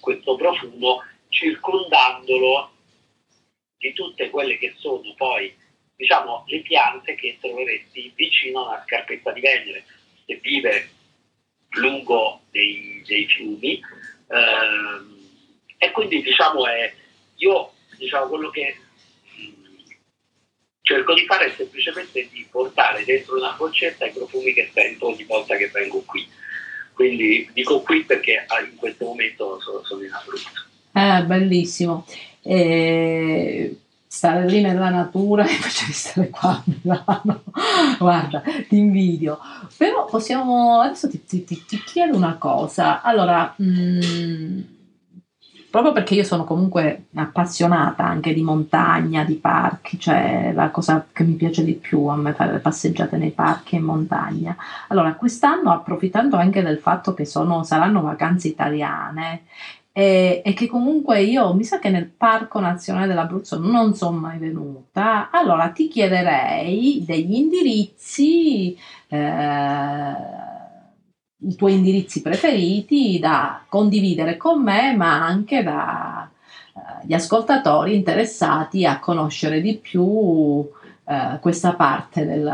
questo 0.00 0.34
profumo 0.34 1.04
circondandolo 1.28 2.72
di 3.78 3.92
tutte 3.92 4.30
quelle 4.30 4.58
che 4.58 4.74
sono 4.78 5.14
poi 5.16 5.54
diciamo 5.94 6.42
le 6.48 6.60
piante 6.62 7.14
che 7.14 7.38
troveresti 7.40 8.12
vicino 8.16 8.64
a 8.64 8.68
una 8.70 8.82
scarpetta 8.84 9.30
di 9.30 9.40
Venere 9.40 9.84
che 10.26 10.40
vive 10.42 10.90
lungo 11.76 12.40
dei, 12.50 13.00
dei 13.06 13.26
fiumi 13.26 13.80
ehm, 14.28 15.18
e 15.78 15.90
quindi 15.92 16.20
diciamo 16.20 16.66
è 16.66 16.92
io, 17.44 17.72
diciamo, 17.96 18.26
quello 18.26 18.50
che 18.50 18.76
cerco 20.80 21.14
di 21.14 21.24
fare 21.24 21.46
è 21.46 21.54
semplicemente 21.56 22.28
di 22.30 22.46
portare 22.50 23.04
dentro 23.04 23.36
una 23.36 23.54
boccetta 23.56 24.06
i 24.06 24.12
profumi 24.12 24.52
che 24.52 24.70
sento 24.72 25.08
ogni 25.08 25.24
volta 25.24 25.56
che 25.56 25.70
vengo 25.72 26.02
qui. 26.04 26.26
Quindi 26.92 27.48
dico 27.52 27.80
qui 27.80 28.04
perché 28.04 28.44
ah, 28.46 28.60
in 28.60 28.76
questo 28.76 29.04
momento 29.04 29.58
sono, 29.60 30.02
in 30.02 30.12
Abruzzo. 30.12 30.48
Eh, 30.92 31.24
bellissimo. 31.24 32.06
E 32.42 33.78
stare 34.06 34.46
lì 34.46 34.60
nella 34.60 34.90
natura 34.90 35.44
e 35.48 35.52
invece 35.52 35.86
di 35.86 35.92
stare 35.92 36.30
qua 36.30 36.50
a 36.50 36.62
Milano. 36.66 37.42
Guarda, 37.98 38.42
ti 38.68 38.76
invidio. 38.76 39.40
Però 39.76 40.04
possiamo, 40.04 40.80
adesso 40.80 41.08
ti, 41.08 41.24
ti, 41.24 41.44
ti 41.44 41.82
chiedo 41.82 42.16
una 42.16 42.36
cosa. 42.36 43.02
Allora, 43.02 43.54
mh, 43.56 43.64
mm, 43.64 44.60
proprio 45.74 45.92
perché 45.92 46.14
io 46.14 46.22
sono 46.22 46.44
comunque 46.44 47.06
appassionata 47.16 48.04
anche 48.04 48.32
di 48.32 48.42
montagna, 48.42 49.24
di 49.24 49.34
parchi, 49.34 49.98
cioè 49.98 50.52
la 50.54 50.70
cosa 50.70 51.04
che 51.12 51.24
mi 51.24 51.32
piace 51.32 51.64
di 51.64 51.72
più 51.72 52.06
a 52.06 52.14
me 52.14 52.32
fare 52.32 52.52
le 52.52 52.58
passeggiate 52.60 53.16
nei 53.16 53.32
parchi 53.32 53.74
e 53.74 53.78
in 53.78 53.84
montagna. 53.84 54.54
Allora, 54.86 55.14
quest'anno 55.14 55.72
approfittando 55.72 56.36
anche 56.36 56.62
del 56.62 56.78
fatto 56.78 57.12
che 57.12 57.24
sono, 57.24 57.64
saranno 57.64 58.02
vacanze 58.02 58.46
italiane 58.46 59.46
e, 59.90 60.42
e, 60.44 60.52
che 60.52 60.68
comunque 60.68 61.22
io 61.22 61.52
mi 61.54 61.64
sa 61.64 61.80
che 61.80 61.90
nel 61.90 62.06
Parco 62.06 62.60
Nazionale 62.60 63.08
dell'Abruzzo 63.08 63.58
non 63.58 63.96
sono 63.96 64.16
mai 64.16 64.38
venuta, 64.38 65.28
allora 65.32 65.70
ti 65.70 65.88
chiederei 65.88 67.02
degli 67.04 67.34
indirizzi. 67.34 68.78
Eh, 69.08 70.43
i 71.38 71.54
tuoi 71.56 71.74
indirizzi 71.74 72.22
preferiti 72.22 73.18
da 73.18 73.62
condividere 73.68 74.36
con 74.36 74.62
me, 74.62 74.94
ma 74.96 75.24
anche 75.24 75.62
dagli 75.62 77.12
eh, 77.12 77.14
ascoltatori 77.14 77.94
interessati 77.94 78.86
a 78.86 78.98
conoscere 78.98 79.60
di 79.60 79.76
più 79.76 80.66
eh, 81.06 81.38
questa 81.40 81.74
parte 81.74 82.24
del, 82.24 82.50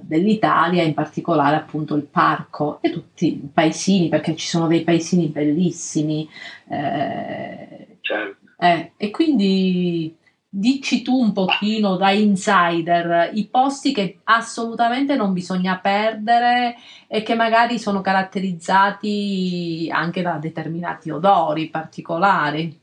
dell'Italia, 0.00 0.82
in 0.82 0.94
particolare 0.94 1.56
appunto 1.56 1.94
il 1.94 2.02
parco 2.02 2.78
e 2.82 2.90
tutti 2.90 3.26
i 3.26 3.50
paesini, 3.52 4.08
perché 4.08 4.36
ci 4.36 4.46
sono 4.46 4.66
dei 4.66 4.82
paesini 4.82 5.28
bellissimi. 5.28 6.28
Eh, 6.68 7.96
certo. 8.00 8.36
eh, 8.58 8.92
e 8.96 9.10
quindi 9.10 10.14
dici 10.56 11.02
tu 11.02 11.18
un 11.18 11.32
pochino 11.32 11.96
da 11.96 12.12
insider 12.12 13.30
i 13.32 13.48
posti 13.48 13.92
che 13.92 14.20
assolutamente 14.22 15.16
non 15.16 15.32
bisogna 15.32 15.78
perdere 15.78 16.76
e 17.08 17.22
che 17.24 17.34
magari 17.34 17.80
sono 17.80 18.00
caratterizzati 18.00 19.90
anche 19.92 20.22
da 20.22 20.38
determinati 20.40 21.10
odori 21.10 21.70
particolari. 21.70 22.80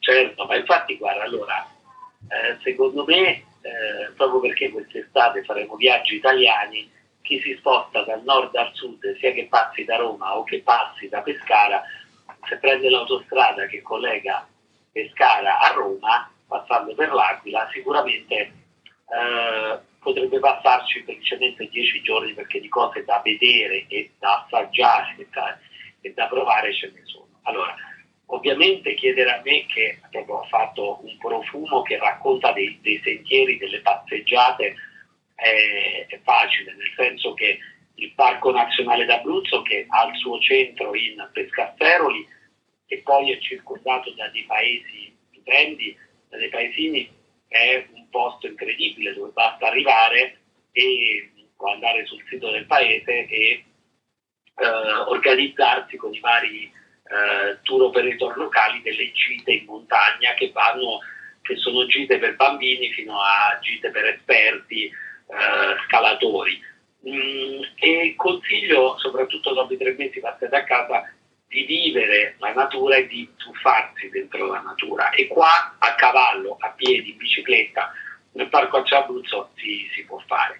Certo, 0.00 0.44
ma 0.46 0.56
infatti 0.56 0.96
guarda, 0.96 1.22
allora, 1.22 1.64
eh, 2.26 2.58
secondo 2.64 3.04
me, 3.04 3.28
eh, 3.28 4.10
proprio 4.16 4.40
perché 4.40 4.70
quest'estate 4.70 5.44
faremo 5.44 5.76
viaggi 5.76 6.16
italiani, 6.16 6.90
chi 7.20 7.40
si 7.40 7.54
sposta 7.58 8.02
dal 8.02 8.24
nord 8.24 8.56
al 8.56 8.70
sud, 8.72 8.98
sia 9.18 9.30
che 9.30 9.46
passi 9.48 9.84
da 9.84 9.98
Roma 9.98 10.36
o 10.36 10.42
che 10.42 10.62
passi 10.62 11.08
da 11.08 11.20
Pescara, 11.20 11.80
se 12.48 12.56
prende 12.56 12.90
l'autostrada 12.90 13.66
che 13.66 13.82
collega 13.82 14.44
Pescara 14.90 15.60
a 15.60 15.72
Roma, 15.74 16.31
passando 16.52 16.94
per 16.94 17.12
l'Aquila, 17.12 17.68
sicuramente 17.72 18.34
eh, 18.36 19.78
potrebbe 19.98 20.38
passarci 20.38 21.02
felicemente 21.02 21.68
dieci 21.68 22.02
giorni 22.02 22.34
perché 22.34 22.60
di 22.60 22.68
cose 22.68 23.04
da 23.04 23.22
vedere 23.24 23.86
e 23.88 24.12
da 24.18 24.44
assaggiare 24.44 25.14
e 25.18 25.26
da, 25.30 25.58
e 26.02 26.12
da 26.12 26.26
provare 26.26 26.74
ce 26.74 26.92
ne 26.94 27.00
sono. 27.04 27.28
Allora, 27.44 27.74
ovviamente 28.26 28.94
chiedere 28.94 29.30
a 29.30 29.40
me 29.42 29.64
che 29.66 30.00
proprio 30.10 30.36
ho 30.36 30.44
fatto 30.44 31.00
un 31.02 31.16
profumo 31.16 31.82
che 31.82 31.96
racconta 31.96 32.52
dei, 32.52 32.78
dei 32.82 33.00
sentieri, 33.02 33.56
delle 33.56 33.80
passeggiate, 33.80 34.74
è, 35.34 36.06
è, 36.08 36.20
facile, 36.22 36.74
nel 36.74 36.92
senso 36.94 37.32
che 37.32 37.58
il 37.94 38.12
Parco 38.14 38.50
Nazionale 38.50 39.06
d'Abruzzo, 39.06 39.62
che 39.62 39.86
ha 39.88 40.06
il 40.06 40.16
suo 40.16 40.38
centro 40.40 40.94
in 40.94 41.28
Pescasseroli 41.32 42.26
e 42.86 42.98
poi 42.98 43.32
è 43.32 43.38
circondato 43.40 44.12
da 44.12 44.28
dei 44.28 44.44
paesi 44.44 45.16
stupendi, 45.30 45.96
dei 46.36 46.48
paesini 46.48 47.10
è 47.48 47.86
un 47.92 48.08
posto 48.08 48.46
incredibile 48.46 49.14
dove 49.14 49.30
basta 49.32 49.66
arrivare 49.66 50.38
e 50.72 51.30
andare 51.70 52.04
sul 52.06 52.22
sito 52.28 52.50
del 52.50 52.66
paese 52.66 53.26
e 53.28 53.64
eh, 54.56 54.66
organizzarsi 55.06 55.96
con 55.96 56.12
i 56.12 56.20
vari 56.20 56.64
eh, 56.64 57.58
tour 57.62 57.82
operator 57.82 58.36
locali 58.36 58.82
delle 58.82 59.12
gite 59.12 59.52
in 59.52 59.64
montagna 59.66 60.34
che 60.34 60.50
vanno 60.52 61.00
che 61.42 61.56
sono 61.56 61.86
gite 61.86 62.18
per 62.18 62.36
bambini 62.36 62.92
fino 62.92 63.20
a 63.20 63.58
gite 63.60 63.90
per 63.90 64.04
esperti, 64.06 64.84
eh, 64.86 65.76
scalatori. 65.86 66.70
Mm, 67.08 67.62
e 67.80 68.14
consiglio, 68.16 68.96
soprattutto 68.98 69.52
dopo 69.52 69.72
i 69.72 69.76
tre 69.76 69.92
mesi 69.98 70.20
passati 70.20 70.54
a 70.54 70.62
casa, 70.62 71.12
di 71.52 71.64
vivere 71.66 72.36
la 72.38 72.54
natura 72.54 72.96
e 72.96 73.06
di 73.06 73.28
tuffarsi 73.36 74.08
dentro 74.08 74.46
la 74.46 74.60
natura. 74.60 75.10
E 75.10 75.26
qua 75.26 75.76
a 75.78 75.94
cavallo, 75.96 76.56
a 76.58 76.70
piedi, 76.70 77.10
in 77.10 77.18
bicicletta, 77.18 77.92
nel 78.32 78.48
parco 78.48 78.78
Acciabruzzo 78.78 79.50
si, 79.56 79.86
si 79.92 80.02
può 80.06 80.18
fare. 80.26 80.58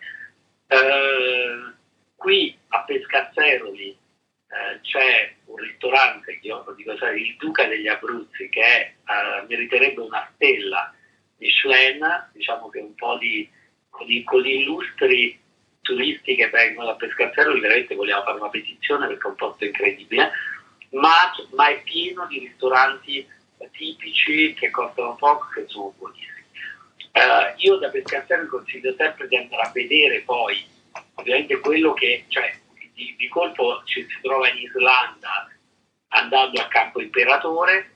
Eh, 0.66 1.72
qui 2.14 2.54
a 2.68 2.82
Pescazzeroli 2.82 3.88
eh, 3.88 4.80
c'è 4.82 5.34
un 5.46 5.56
ristorante 5.56 6.38
io 6.42 6.62
dico, 6.76 6.94
sai, 6.98 7.22
il 7.22 7.36
Duca 7.38 7.64
degli 7.64 7.88
Abruzzi, 7.88 8.50
che 8.50 8.60
è, 8.60 8.94
eh, 8.94 9.46
meriterebbe 9.48 10.02
una 10.02 10.30
stella 10.34 10.94
Michelin, 11.38 12.28
diciamo 12.34 12.68
che 12.68 12.80
un 12.80 12.94
po' 12.94 13.16
di 13.16 13.48
con, 13.88 14.10
i, 14.10 14.22
con 14.24 14.42
gli 14.42 14.60
illustri 14.60 15.40
turisti 15.80 16.36
che 16.36 16.50
vengono 16.50 16.88
da 16.88 16.96
Pescazzeroli, 16.96 17.60
veramente 17.60 17.94
vogliamo 17.94 18.24
fare 18.24 18.38
una 18.38 18.50
petizione 18.50 19.06
perché 19.06 19.26
è 19.26 19.30
un 19.30 19.36
posto 19.36 19.64
incredibile 19.64 20.30
ma, 20.92 21.32
ma 21.52 21.68
è 21.68 21.82
pieno 21.82 22.26
di 22.26 22.40
ristoranti 22.40 23.26
tipici 23.70 24.54
che 24.54 24.70
costano 24.70 25.14
poco 25.14 25.48
che 25.54 25.64
sono 25.68 25.94
buonissimi. 25.96 26.30
Uh, 27.12 27.54
io 27.58 27.76
da 27.76 27.90
pescazione 27.90 28.46
consiglio 28.46 28.94
sempre 28.96 29.28
di 29.28 29.36
andare 29.36 29.62
a 29.62 29.70
vedere 29.72 30.20
poi, 30.20 30.66
ovviamente 31.14 31.58
quello 31.58 31.92
che, 31.92 32.24
cioè, 32.28 32.58
di, 32.94 33.14
di 33.16 33.28
colpo 33.28 33.82
ci 33.84 34.06
si 34.08 34.18
trova 34.22 34.48
in 34.48 34.58
Islanda 34.58 35.48
andando 36.08 36.60
a 36.60 36.68
Campo 36.68 37.00
Imperatore, 37.00 37.90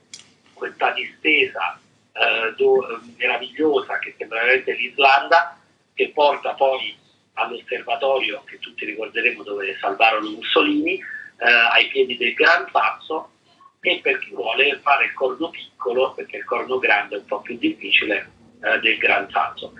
questa 0.53 0.91
distesa 0.91 1.79
uh, 2.13 2.55
do, 2.55 3.01
meravigliosa 3.17 3.99
che 3.99 4.15
sembra 4.17 4.39
veramente 4.39 4.73
l'Islanda, 4.73 5.59
che 5.93 6.09
porta 6.09 6.53
poi 6.53 6.95
all'osservatorio 7.33 8.43
che 8.45 8.59
tutti 8.59 8.85
ricorderemo 8.85 9.43
dove 9.43 9.77
salvarono 9.79 10.29
Mussolini, 10.29 10.99
eh, 11.37 11.49
ai 11.49 11.87
piedi 11.87 12.17
del 12.17 12.33
Gran 12.33 12.67
Sasso 12.71 13.31
e 13.79 13.99
per 14.01 14.19
chi 14.19 14.31
vuole 14.31 14.79
fare 14.81 15.05
il 15.05 15.13
corno 15.13 15.49
piccolo, 15.49 16.13
perché 16.13 16.37
il 16.37 16.45
corno 16.45 16.79
grande 16.79 17.15
è 17.15 17.19
un 17.19 17.25
po' 17.25 17.41
più 17.41 17.57
difficile, 17.57 18.31
eh, 18.63 18.79
del 18.79 18.97
Gran 18.97 19.29
Sasso. 19.29 19.73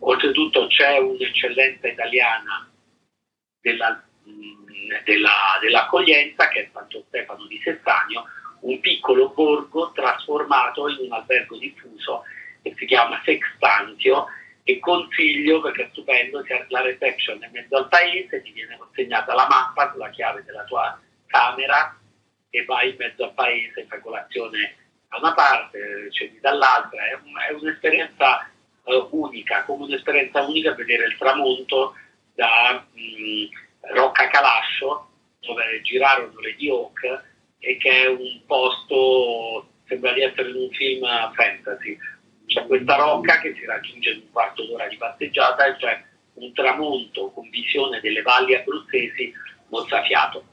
Oltretutto 0.00 0.66
c'è 0.66 0.98
un'eccellenza 0.98 1.88
italiana 1.88 2.70
della, 3.60 4.02
della, 5.04 5.58
dell'accoglienza 5.60 6.48
che 6.48 6.60
è 6.60 6.70
Santo 6.72 7.04
Stefano 7.08 7.46
di 7.46 7.60
Sestagno, 7.62 8.24
un 8.60 8.80
piccolo 8.80 9.30
borgo 9.30 9.92
trasformato 9.92 10.88
in 10.88 11.06
un 11.06 11.12
albergo 11.12 11.56
diffuso 11.56 12.24
che 12.62 12.74
si 12.76 12.86
chiama 12.86 13.20
Sextantio 13.24 14.26
e 14.62 14.78
consiglio 14.78 15.60
perché 15.60 15.84
è 15.84 15.88
stupendo, 15.92 16.42
la 16.68 16.80
reception 16.80 17.42
è 17.42 17.46
in 17.46 17.52
mezzo 17.52 17.76
al 17.76 17.88
paese, 17.88 18.42
ti 18.42 18.52
viene 18.52 18.76
consegnata 18.78 19.34
la 19.34 19.46
mappa 19.48 19.90
con 19.90 20.00
la 20.00 20.10
chiave 20.10 20.42
della 20.44 20.64
tua 20.64 20.98
camera 21.34 21.98
e 22.48 22.64
vai 22.64 22.90
in 22.90 22.96
mezzo 22.96 23.24
al 23.24 23.34
paese, 23.34 23.86
fai 23.88 24.00
colazione 24.00 24.76
da 25.08 25.16
una 25.18 25.34
parte, 25.34 26.08
scendi 26.12 26.38
dall'altra, 26.38 27.08
è, 27.08 27.14
un, 27.14 27.32
è 27.48 27.52
un'esperienza 27.52 28.48
uh, 28.84 29.08
unica, 29.10 29.64
come 29.64 29.84
un'esperienza 29.86 30.42
unica 30.42 30.74
vedere 30.74 31.06
il 31.06 31.16
tramonto 31.18 31.94
da 32.34 32.86
mh, 32.92 33.00
mm, 33.00 33.44
Rocca 33.94 34.28
Calascio, 34.28 35.08
dove 35.40 35.80
girarono 35.82 36.38
le 36.38 36.54
di 36.54 36.68
Oak 36.70 37.24
e 37.58 37.76
che 37.78 38.02
è 38.02 38.06
un 38.06 38.40
posto, 38.46 39.68
sembra 39.88 40.12
di 40.12 40.22
essere 40.22 40.50
in 40.50 40.56
un 40.56 40.70
film 40.70 41.04
fantasy. 41.34 41.98
C'è 42.46 42.66
questa 42.66 42.94
rocca 42.96 43.40
che 43.40 43.54
si 43.54 43.64
raggiunge 43.64 44.10
in 44.10 44.20
un 44.20 44.30
quarto 44.30 44.64
d'ora 44.64 44.86
di 44.86 44.96
passeggiata 44.96 45.66
e 45.66 45.76
c'è 45.76 46.02
un 46.34 46.52
tramonto 46.52 47.30
con 47.30 47.48
visione 47.50 48.00
delle 48.00 48.22
valli 48.22 48.54
abruzzesi 48.54 49.32
mozzafiato. 49.68 50.44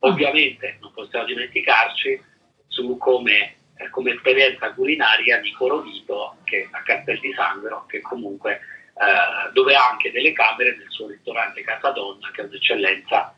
Ovviamente 0.00 0.78
non 0.80 0.92
possiamo 0.92 1.26
dimenticarci 1.26 2.22
su 2.68 2.96
come, 2.96 3.56
eh, 3.76 3.90
come 3.90 4.12
esperienza 4.12 4.72
culinaria 4.72 5.40
di 5.40 5.52
Corovito 5.52 6.36
che 6.44 6.68
a 6.70 6.82
Castel 6.82 7.20
di 7.20 7.32
Sangro, 7.34 7.84
che 7.86 8.00
comunque 8.00 8.60
eh, 8.94 9.52
dove 9.52 9.74
ha 9.74 9.90
anche 9.90 10.10
delle 10.10 10.32
camere 10.32 10.76
nel 10.76 10.90
suo 10.90 11.08
ristorante 11.08 11.62
Casadonna, 11.62 12.30
che 12.30 12.42
è 12.42 12.44
un'eccellenza 12.44 13.34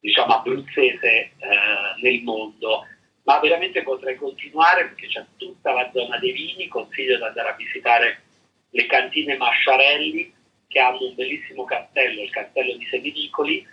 diciamo 0.00 0.34
abruzzese 0.34 1.12
eh, 1.12 1.32
nel 2.02 2.22
mondo. 2.22 2.86
Ma 3.24 3.40
veramente 3.40 3.82
potrei 3.82 4.16
continuare 4.16 4.84
perché 4.86 5.08
c'è 5.08 5.24
tutta 5.36 5.72
la 5.72 5.90
zona 5.92 6.18
dei 6.18 6.32
vini, 6.32 6.68
consiglio 6.68 7.16
di 7.16 7.22
andare 7.22 7.48
a 7.48 7.56
visitare 7.56 8.22
le 8.70 8.86
cantine 8.86 9.36
Masciarelli 9.36 10.32
che 10.68 10.78
hanno 10.78 11.06
un 11.06 11.14
bellissimo 11.14 11.64
castello, 11.64 12.22
il 12.22 12.30
castello 12.30 12.76
di 12.76 12.86
Semidicoli, 12.86 13.66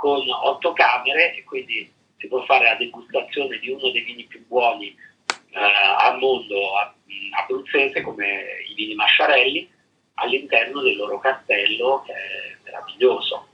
con 0.00 0.22
otto 0.30 0.72
camere 0.72 1.36
e 1.36 1.44
quindi 1.44 1.92
si 2.16 2.26
può 2.26 2.42
fare 2.44 2.64
la 2.64 2.74
degustazione 2.76 3.58
di 3.58 3.70
uno 3.70 3.90
dei 3.90 4.02
vini 4.02 4.24
più 4.24 4.42
buoni 4.46 4.86
eh, 4.88 5.58
al 5.98 6.18
mondo 6.18 6.56
abruzzese 7.38 8.00
come 8.00 8.24
i 8.70 8.74
vini 8.74 8.94
Masciarelli 8.94 9.70
all'interno 10.14 10.80
del 10.80 10.96
loro 10.96 11.18
castello 11.18 12.02
che 12.06 12.12
è 12.12 12.56
meraviglioso. 12.64 13.48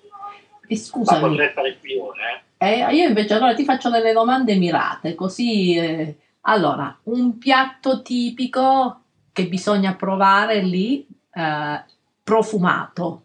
E 0.68 0.76
scusami, 0.76 1.20
Ma 1.20 1.28
potrei 1.28 1.50
stare 1.50 1.78
qui 1.78 1.96
ora. 1.96 2.22
Eh? 2.58 2.80
Eh, 2.80 2.94
io 2.94 3.08
invece 3.08 3.34
allora 3.34 3.54
ti 3.54 3.64
faccio 3.64 3.90
delle 3.90 4.12
domande 4.12 4.54
mirate, 4.54 5.14
così... 5.16 5.76
Eh, 5.76 6.16
allora, 6.48 6.96
un 7.04 7.38
piatto 7.38 8.02
tipico 8.02 9.00
che 9.32 9.48
bisogna 9.48 9.94
provare 9.94 10.60
lì, 10.60 11.04
eh, 11.32 11.84
profumato. 12.22 13.22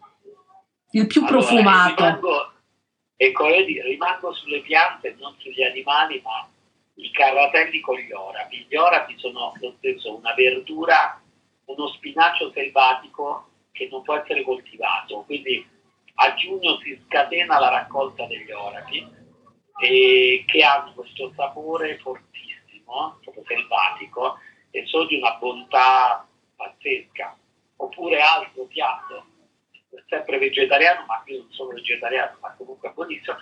Il 0.90 1.06
più 1.06 1.20
allora, 1.20 1.36
profumato. 1.36 2.04
Rimango, 2.04 2.51
e 3.24 3.64
dire, 3.64 3.84
rimango 3.84 4.32
sulle 4.32 4.62
piante, 4.62 5.14
non 5.20 5.36
sugli 5.38 5.62
animali, 5.62 6.20
ma 6.24 6.48
i 6.94 7.10
carratelli 7.12 7.78
con 7.78 7.96
gli 7.96 8.10
orapi. 8.10 8.66
Gli 8.68 8.74
orapi 8.74 9.16
sono 9.16 9.52
lo 9.60 9.74
stesso 9.78 10.16
una 10.16 10.34
verdura, 10.34 11.22
uno 11.66 11.86
spinacio 11.88 12.50
selvatico 12.50 13.48
che 13.70 13.86
non 13.92 14.02
può 14.02 14.16
essere 14.16 14.42
coltivato, 14.42 15.22
quindi 15.22 15.64
a 16.14 16.34
giugno 16.34 16.78
si 16.78 17.00
scatena 17.06 17.60
la 17.60 17.68
raccolta 17.68 18.26
degli 18.26 18.50
orapi 18.50 19.20
che 19.78 20.64
hanno 20.64 20.92
questo 20.92 21.32
sapore 21.36 21.98
fortissimo, 21.98 23.18
proprio 23.22 23.44
selvatico, 23.46 24.38
e 24.70 24.84
sono 24.86 25.06
di 25.06 25.18
una 25.18 25.34
bontà 25.36 26.26
pazzesca. 26.56 27.36
Oppure 27.76 28.20
altro 28.20 28.64
piatto, 28.64 29.26
sempre 30.12 30.36
vegetariano, 30.36 31.06
ma 31.06 31.22
io 31.24 31.38
non 31.38 31.52
sono 31.52 31.70
vegetariano, 31.70 32.36
ma 32.40 32.54
comunque 32.58 32.90
buonissimo, 32.90 33.36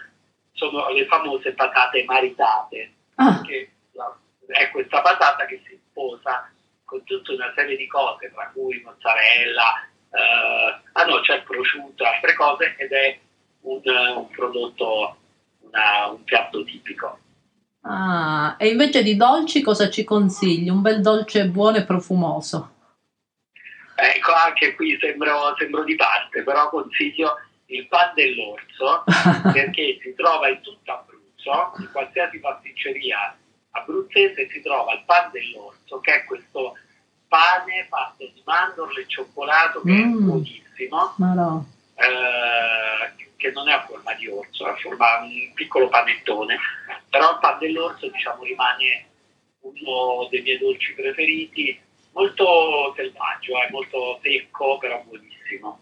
sono 0.52 0.88
le 0.90 1.04
famose 1.06 1.52
patate 1.52 2.04
maritate, 2.04 2.92
ah. 3.16 3.40
che 3.40 3.72
è 4.46 4.70
questa 4.70 5.00
patata 5.00 5.46
che 5.46 5.60
si 5.66 5.78
sposa 5.90 6.48
con 6.84 7.02
tutta 7.02 7.32
una 7.32 7.52
serie 7.56 7.76
di 7.76 7.88
cose, 7.88 8.30
tra 8.32 8.50
cui 8.52 8.80
mozzarella, 8.84 9.88
eh, 10.12 10.80
ah 10.92 11.04
no, 11.04 11.20
c'è 11.20 11.36
il 11.36 11.42
prosciutto, 11.42 12.04
altre 12.04 12.34
cose, 12.34 12.76
ed 12.78 12.92
è 12.92 13.18
un, 13.62 13.80
un 14.16 14.28
prodotto, 14.28 15.16
una, 15.60 16.06
un 16.08 16.22
piatto 16.22 16.62
tipico. 16.62 17.18
Ah, 17.82 18.54
e 18.58 18.68
invece 18.68 19.02
di 19.02 19.16
dolci 19.16 19.62
cosa 19.62 19.88
ci 19.88 20.04
consigli? 20.04 20.68
Un 20.68 20.82
bel 20.82 21.00
dolce 21.00 21.46
buono 21.46 21.78
e 21.78 21.84
profumoso. 21.84 22.78
Ecco, 24.00 24.32
anche 24.32 24.74
qui 24.74 24.98
sembro, 25.00 25.54
sembro 25.58 25.84
di 25.84 25.94
parte, 25.94 26.42
però 26.42 26.68
consiglio 26.70 27.38
il 27.66 27.86
pan 27.86 28.12
dell'orso 28.14 29.04
perché 29.52 29.98
si 30.02 30.14
trova 30.14 30.48
in 30.48 30.60
tutta 30.60 30.98
Abruzzo, 30.98 31.72
in 31.78 31.90
qualsiasi 31.92 32.38
pasticceria 32.38 33.36
abruzzese 33.72 34.48
si 34.48 34.60
trova 34.62 34.94
il 34.94 35.02
pan 35.04 35.30
dell'orso, 35.30 36.00
che 36.00 36.14
è 36.14 36.24
questo 36.24 36.76
pane 37.28 37.86
fatto 37.88 38.26
di 38.26 38.42
mandorle 38.44 39.02
e 39.02 39.06
cioccolato 39.06 39.82
che 39.82 39.92
mm. 39.92 40.00
è 40.00 40.22
buonissimo. 40.22 41.14
No. 41.18 41.66
Eh, 41.94 43.28
che 43.36 43.50
non 43.52 43.68
è 43.68 43.72
a 43.72 43.84
forma 43.86 44.12
di 44.14 44.26
orso, 44.28 44.66
è 44.66 44.70
a 44.70 44.76
forma 44.76 45.26
di 45.26 45.46
un 45.48 45.54
piccolo 45.54 45.88
panettone, 45.88 46.58
però 47.08 47.32
il 47.32 47.38
pan 47.40 47.58
dell'orso 47.58 48.08
diciamo 48.08 48.42
rimane 48.42 49.06
uno 49.60 50.28
dei 50.30 50.42
miei 50.42 50.58
dolci 50.58 50.94
preferiti, 50.94 51.80
molto 52.12 52.92
selvaggio, 52.96 53.52
è 53.60 53.70
molto 53.70 54.18
secco, 54.22 54.78
però 54.78 55.02
buonissimo. 55.06 55.80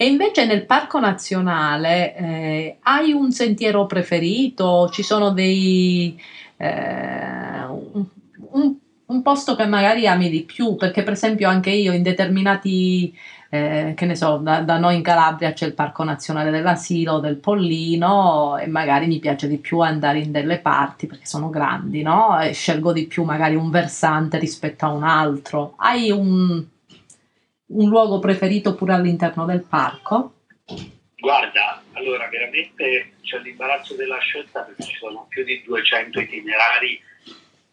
E 0.00 0.06
invece 0.06 0.46
nel 0.46 0.64
Parco 0.64 1.00
Nazionale 1.00 2.14
eh, 2.14 2.76
hai 2.82 3.12
un 3.12 3.32
sentiero 3.32 3.86
preferito? 3.86 4.88
Ci 4.90 5.02
sono 5.02 5.30
dei... 5.30 6.16
Eh, 6.56 7.64
un, 7.66 8.76
un, 9.06 9.22
posto 9.22 9.56
che 9.56 9.66
magari 9.66 10.06
ami 10.06 10.30
di 10.30 10.44
più? 10.44 10.76
Perché 10.76 11.02
per 11.02 11.14
esempio 11.14 11.48
anche 11.48 11.70
io 11.70 11.92
in 11.92 12.02
determinati 12.02 13.12
eh, 13.50 13.94
che 13.96 14.04
ne 14.04 14.14
so, 14.14 14.36
da, 14.36 14.60
da, 14.60 14.76
noi 14.76 14.96
in 14.96 15.02
Calabria 15.02 15.54
c'è 15.54 15.64
il 15.64 15.72
Parco 15.72 16.04
Nazionale 16.04 16.50
dell'Asilo, 16.50 17.18
del 17.18 17.36
Pollino 17.36 18.58
e 18.58 18.66
magari 18.66 19.06
mi 19.06 19.20
piace 19.20 19.48
di 19.48 19.56
più 19.56 19.80
andare 19.80 20.18
in 20.18 20.30
delle 20.30 20.58
parti 20.58 21.06
perché 21.06 21.24
sono 21.24 21.48
grandi, 21.48 22.02
no? 22.02 22.38
E 22.40 22.52
scelgo 22.52 22.92
di 22.92 23.06
più 23.06 23.24
magari 23.24 23.54
un 23.54 23.70
versante 23.70 24.38
rispetto 24.38 24.84
a 24.84 24.92
un 24.92 25.02
altro. 25.02 25.74
Hai 25.78 26.10
un, 26.10 26.62
un 27.66 27.88
luogo 27.88 28.18
preferito 28.18 28.74
pure 28.74 28.92
all'interno 28.92 29.46
del 29.46 29.62
parco? 29.62 30.34
Guarda, 31.16 31.82
allora 31.92 32.28
veramente 32.28 33.14
c'è 33.22 33.38
l'imbarazzo 33.38 33.94
della 33.94 34.18
scelta 34.18 34.60
perché 34.60 34.82
ci 34.82 34.96
sono 34.96 35.24
più 35.26 35.42
di 35.42 35.62
200 35.64 36.20
itinerari 36.20 37.00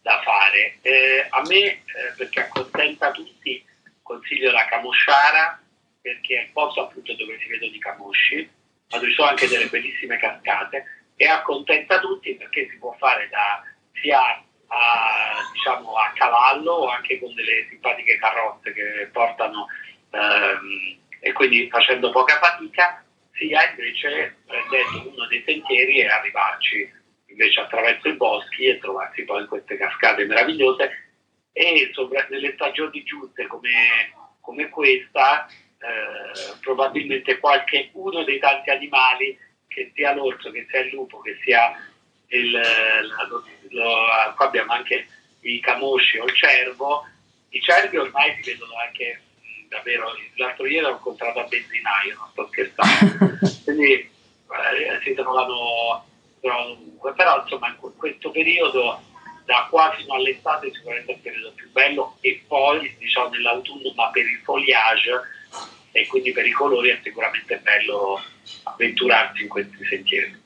da 0.00 0.22
fare. 0.24 0.78
Eh, 0.80 1.26
a 1.28 1.42
me, 1.46 1.64
eh, 1.64 1.80
perché 2.16 2.40
accontenta 2.40 3.10
tutti, 3.10 3.62
consiglio 4.02 4.50
la 4.52 4.64
Camosciara 4.64 5.60
perché 6.06 6.38
è 6.38 6.42
il 6.42 6.50
posto 6.52 6.82
appunto 6.82 7.14
dove 7.14 7.36
si 7.40 7.48
vedono 7.48 7.74
i 7.74 7.80
camosci, 7.80 8.48
ma 8.90 8.98
dove 8.98 9.08
ci 9.08 9.16
sono 9.16 9.28
anche 9.30 9.48
delle 9.48 9.66
bellissime 9.66 10.18
cascate 10.18 10.84
e 11.16 11.26
accontenta 11.26 11.98
tutti 11.98 12.36
perché 12.36 12.68
si 12.70 12.78
può 12.78 12.92
fare 12.92 13.28
da, 13.28 13.64
sia 14.00 14.20
a, 14.20 15.50
diciamo, 15.52 15.96
a 15.96 16.12
cavallo 16.14 16.70
o 16.70 16.88
anche 16.88 17.18
con 17.18 17.34
delle 17.34 17.66
simpatiche 17.68 18.18
carrozze 18.18 18.72
che 18.72 19.08
portano 19.10 19.66
ehm, 20.12 20.98
e 21.18 21.32
quindi 21.32 21.68
facendo 21.68 22.12
poca 22.12 22.38
fatica, 22.38 23.04
sia 23.32 23.68
invece 23.70 24.36
prendendo 24.46 25.10
uno 25.12 25.26
dei 25.26 25.42
sentieri 25.44 25.98
e 25.98 26.06
arrivarci 26.06 26.88
invece 27.26 27.60
attraverso 27.62 28.06
i 28.06 28.14
boschi 28.14 28.66
e 28.66 28.78
trovarsi 28.78 29.24
poi 29.24 29.40
in 29.40 29.48
queste 29.48 29.76
cascate 29.76 30.24
meravigliose 30.24 31.04
e 31.52 31.90
sopra, 31.92 32.24
nelle 32.30 32.52
stagioni 32.52 33.02
giuste 33.02 33.48
come, 33.48 34.12
come 34.40 34.68
questa 34.68 35.48
eh, 35.86 36.56
probabilmente 36.60 37.38
qualche 37.38 37.90
uno 37.92 38.24
dei 38.24 38.38
tanti 38.40 38.70
animali, 38.70 39.38
che 39.68 39.92
sia 39.94 40.14
l'orso, 40.14 40.50
che 40.50 40.66
sia 40.68 40.80
il 40.80 40.90
lupo, 40.90 41.20
che 41.20 41.38
sia 41.44 41.76
il, 42.28 42.50
lo, 43.28 43.44
lo, 43.70 44.34
qua 44.34 44.46
abbiamo 44.46 44.72
anche 44.72 45.06
i 45.40 45.60
camosci 45.60 46.18
o 46.18 46.24
il 46.24 46.34
cervo, 46.34 47.06
i 47.50 47.60
cervi 47.60 47.98
ormai 47.98 48.34
si 48.34 48.50
vedono 48.50 48.72
anche 48.84 49.20
davvero, 49.68 50.12
l'altro 50.34 50.66
ieri 50.66 50.86
ho 50.86 50.90
incontrato 50.90 51.38
a 51.38 51.44
benzinaio, 51.44 52.16
non 52.16 52.28
sto 52.32 52.48
scherzando, 52.48 53.38
quindi 53.64 53.92
eh, 53.92 55.00
si 55.02 55.14
trovano, 55.14 56.04
trovano, 56.40 56.78
però 57.14 57.42
insomma 57.42 57.68
in 57.68 57.96
questo 57.96 58.30
periodo 58.30 59.00
da 59.44 59.68
qua 59.70 59.94
fino 59.96 60.14
all'estate 60.14 60.72
sicuramente 60.72 61.12
è 61.12 61.14
il 61.14 61.20
periodo 61.20 61.52
più 61.52 61.70
bello 61.70 62.16
e 62.20 62.42
poi 62.48 62.92
diciamo 62.98 63.28
nell'autunno 63.28 63.92
ma 63.94 64.10
per 64.10 64.24
il 64.24 64.40
foliage 64.42 65.34
e 65.96 66.06
quindi 66.06 66.32
per 66.32 66.46
i 66.46 66.50
colori 66.50 66.90
è 66.90 67.00
sicuramente 67.02 67.58
bello 67.62 68.20
avventurarsi 68.64 69.42
in 69.42 69.48
questi 69.48 69.82
sentieri. 69.82 70.44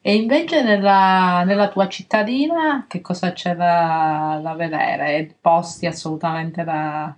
E 0.00 0.14
invece 0.14 0.62
nella, 0.62 1.44
nella 1.44 1.68
tua 1.68 1.86
cittadina 1.86 2.86
che 2.88 3.00
cosa 3.00 3.32
c'è 3.32 3.54
da, 3.54 4.40
da 4.42 4.54
vedere? 4.54 5.36
Posti 5.40 5.86
assolutamente 5.86 6.64
da... 6.64 7.16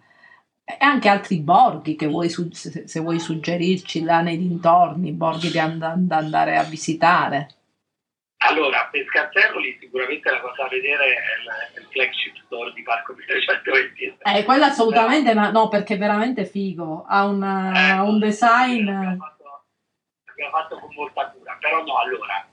e 0.62 0.76
anche 0.78 1.08
altri 1.08 1.38
borghi 1.38 1.96
che 1.96 2.06
vuoi, 2.06 2.28
se, 2.28 3.00
vuoi 3.00 3.18
suggerirci 3.18 4.02
là 4.02 4.20
nei 4.20 4.36
dintorni, 4.36 5.12
borghi 5.12 5.50
da 5.50 5.62
andare 5.62 6.56
a 6.58 6.64
visitare. 6.64 7.48
Allora, 8.42 8.88
Pescazzelli 8.90 9.76
sicuramente 9.78 10.30
la 10.30 10.40
cosa 10.40 10.62
da 10.62 10.68
vedere 10.68 11.04
è 11.04 11.18
il, 11.76 11.82
il 11.82 11.88
flagship 11.90 12.36
store 12.46 12.72
di 12.72 12.82
Parco 12.82 13.12
1920. 13.12 14.18
Eh, 14.22 14.44
quella 14.44 14.66
assolutamente, 14.66 15.34
ma 15.34 15.50
no, 15.50 15.68
perché 15.68 15.94
è 15.94 15.98
veramente 15.98 16.46
figo, 16.46 17.04
ha 17.06 17.26
un, 17.26 17.42
eh, 17.42 17.98
un 18.00 18.18
design... 18.18 18.86
L'abbiamo 18.86 19.16
fatto, 19.16 19.64
l'abbiamo 20.24 20.50
fatto, 20.52 20.78
con 20.78 20.94
molta 20.94 21.28
cura, 21.28 21.58
però 21.60 21.84
no, 21.84 21.96
allora, 21.98 22.48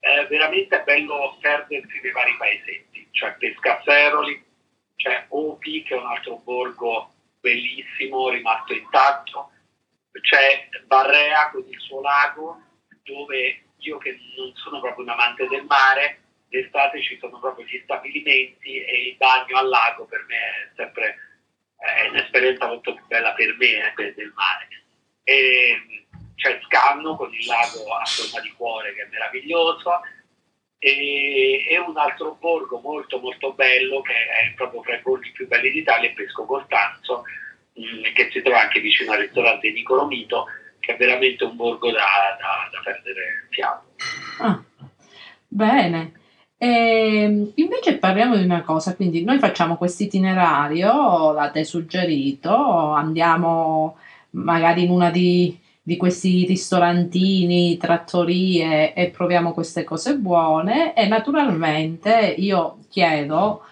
eh, 0.00 0.26
veramente 0.26 0.80
è 0.80 0.82
bello 0.82 1.36
perdersi 1.40 2.00
nei 2.02 2.12
vari 2.12 2.36
paesetti, 2.36 3.08
cioè 3.12 3.36
Pescazzelli, 3.38 4.44
c'è 4.96 5.26
Opi 5.28 5.84
che 5.84 5.94
è 5.94 5.98
un 5.98 6.06
altro 6.06 6.40
borgo 6.42 7.12
bellissimo, 7.38 8.30
rimasto 8.30 8.72
intatto, 8.72 9.50
c'è 10.20 10.68
Barrea 10.86 11.50
con 11.50 11.64
il 11.68 11.78
suo 11.78 12.00
lago, 12.00 12.60
dove 13.04 13.62
io 13.82 13.98
che 13.98 14.18
non 14.36 14.52
sono 14.56 14.80
proprio 14.80 15.04
un 15.04 15.10
amante 15.10 15.46
del 15.48 15.64
mare, 15.64 16.20
d'estate 16.48 17.02
ci 17.02 17.16
sono 17.18 17.38
proprio 17.38 17.66
gli 17.66 17.80
stabilimenti 17.84 18.82
e 18.82 19.08
il 19.08 19.16
bagno 19.16 19.56
al 19.56 19.68
lago 19.68 20.04
per 20.04 20.24
me 20.28 20.36
è 20.36 20.70
sempre 20.76 21.16
è 21.82 22.08
un'esperienza 22.08 22.66
molto 22.66 22.94
più 22.94 23.04
bella 23.06 23.32
per 23.32 23.56
me 23.58 23.92
eh, 23.96 24.14
del 24.14 24.32
mare. 24.34 24.68
E 25.24 26.06
c'è 26.36 26.60
Scanno 26.64 27.16
con 27.16 27.32
il 27.32 27.44
lago 27.46 27.92
a 27.94 28.04
forma 28.04 28.40
di 28.40 28.52
cuore 28.52 28.94
che 28.94 29.02
è 29.02 29.08
meraviglioso 29.10 30.00
e, 30.78 31.64
e, 31.68 31.78
un 31.78 31.96
altro 31.96 32.36
borgo 32.40 32.80
molto 32.80 33.20
molto 33.20 33.52
bello 33.52 34.00
che 34.00 34.12
è 34.12 34.52
proprio 34.56 34.82
fra 34.82 34.96
i 34.96 35.00
borghi 35.00 35.30
più 35.30 35.46
belli 35.46 35.70
d'Italia 35.70 36.12
Pesco 36.12 36.44
Costanzo 36.44 37.22
mh, 37.74 37.84
mm, 37.84 38.02
che 38.14 38.30
si 38.32 38.42
trova 38.42 38.62
anche 38.62 38.80
vicino 38.80 39.12
al 39.12 39.20
ristorante 39.20 39.70
Nicolo 39.70 40.06
Mito 40.06 40.46
che 40.82 40.94
è 40.94 40.96
veramente 40.96 41.44
un 41.44 41.54
borgo 41.54 41.90
da, 41.92 42.00
da, 42.38 42.68
da 42.70 42.80
perdere 42.82 43.46
fiato. 43.50 43.84
Ah, 44.40 44.60
bene. 45.46 46.12
E 46.58 47.22
ehm, 47.22 47.52
invece 47.54 47.98
parliamo 47.98 48.36
di 48.36 48.44
una 48.44 48.62
cosa, 48.62 48.96
quindi 48.96 49.22
noi 49.22 49.38
facciamo 49.38 49.76
questo 49.76 50.02
itinerario, 50.02 51.32
l'avete 51.32 51.64
suggerito, 51.64 52.52
andiamo 52.90 53.96
magari 54.30 54.84
in 54.84 54.90
una 54.90 55.10
di, 55.10 55.56
di, 55.80 55.96
questi 55.96 56.44
ristorantini, 56.46 57.76
trattorie 57.76 58.92
e 58.92 59.10
proviamo 59.10 59.52
queste 59.52 59.84
cose 59.84 60.16
buone 60.16 60.94
e 60.94 61.06
naturalmente 61.06 62.34
io 62.38 62.78
chiedo 62.88 63.62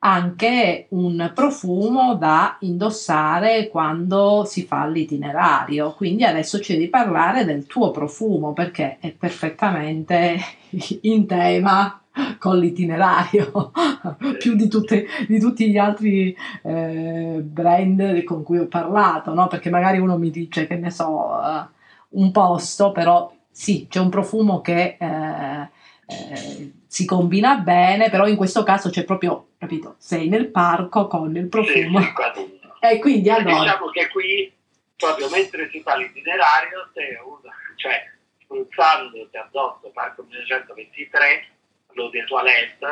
anche 0.00 0.86
un 0.90 1.32
profumo 1.34 2.14
da 2.14 2.56
indossare 2.60 3.68
quando 3.68 4.44
si 4.46 4.64
fa 4.64 4.86
l'itinerario. 4.86 5.92
Quindi 5.94 6.24
adesso 6.24 6.60
ci 6.60 6.74
devi 6.74 6.88
parlare 6.88 7.44
del 7.44 7.66
tuo 7.66 7.90
profumo 7.90 8.52
perché 8.52 8.98
è 9.00 9.10
perfettamente 9.10 10.38
in 11.02 11.26
tema 11.26 12.00
con 12.38 12.58
l'itinerario 12.58 13.70
più 14.38 14.54
di, 14.56 14.68
tutte, 14.68 15.06
di, 15.26 15.38
tutti 15.38 15.70
gli 15.70 15.78
altri 15.78 16.36
eh, 16.62 17.40
brand 17.42 18.24
con 18.24 18.42
cui 18.42 18.58
ho 18.58 18.66
parlato, 18.66 19.34
no? 19.34 19.46
perché 19.46 19.70
magari 19.70 19.98
uno 19.98 20.18
mi 20.18 20.30
dice 20.30 20.66
che 20.66 20.76
ne 20.76 20.90
so 20.90 21.08
uh, 21.08 22.20
un 22.20 22.30
posto, 22.30 22.92
però 22.92 23.32
sì, 23.50 23.86
c'è 23.88 24.00
un 24.00 24.08
profumo 24.08 24.60
che 24.60 24.96
eh, 24.98 25.68
eh, 26.06 26.72
si 26.86 27.04
combina 27.04 27.58
bene, 27.58 28.08
però 28.08 28.26
in 28.26 28.36
questo 28.36 28.62
caso 28.62 28.88
c'è 28.88 29.04
proprio, 29.04 29.47
capito, 29.58 29.96
sei 29.98 30.28
nel 30.28 30.48
parco 30.48 31.06
con 31.06 31.36
il 31.36 31.48
profumo. 31.48 32.00
Sì, 32.00 32.60
e 32.86 32.98
quindi 32.98 33.28
allora... 33.30 33.60
Diciamo 33.60 33.90
che 33.90 34.08
qui 34.08 34.52
proprio 34.96 35.28
mentre 35.30 35.68
si 35.70 35.80
fa 35.80 35.96
l'itinerario, 35.96 36.90
se 36.92 37.20
uno, 37.24 37.40
cioè 37.76 38.10
spruzzandoti 38.42 39.36
addosso 39.36 39.90
Parco 39.92 40.22
1923, 40.22 41.46
lo 41.92 42.08
de 42.08 42.24
toilette, 42.24 42.86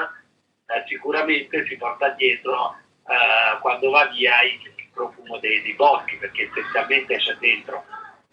eh, 0.67 0.85
sicuramente 0.87 1.67
si 1.67 1.77
porta 1.77 2.11
dietro 2.11 2.77
eh, 3.07 3.59
quando 3.61 3.91
va 3.91 4.07
via 4.07 4.43
il, 4.43 4.75
profumo 4.93 5.39
dei, 5.39 5.61
dei 5.63 5.75
boschi, 5.75 6.17
perché 6.17 6.49
essenzialmente 6.51 7.17
c'è 7.17 7.35
dentro, 7.35 7.85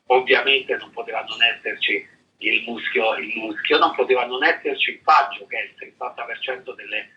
ovviamente 0.08 0.78
non 0.78 0.92
poteva 0.92 1.22
non 1.24 1.44
esserci 1.44 2.08
il 2.38 2.64
muschio, 2.66 3.16
il 3.16 3.34
muschio, 3.36 3.78
non 3.80 3.94
poteva 3.94 4.26
non 4.26 4.44
esserci 4.46 4.92
il 4.92 5.02
faggio, 5.04 5.46
che 5.48 5.58
è 5.58 5.64
il 5.64 5.94
60% 5.98 6.74
delle, 6.76 7.10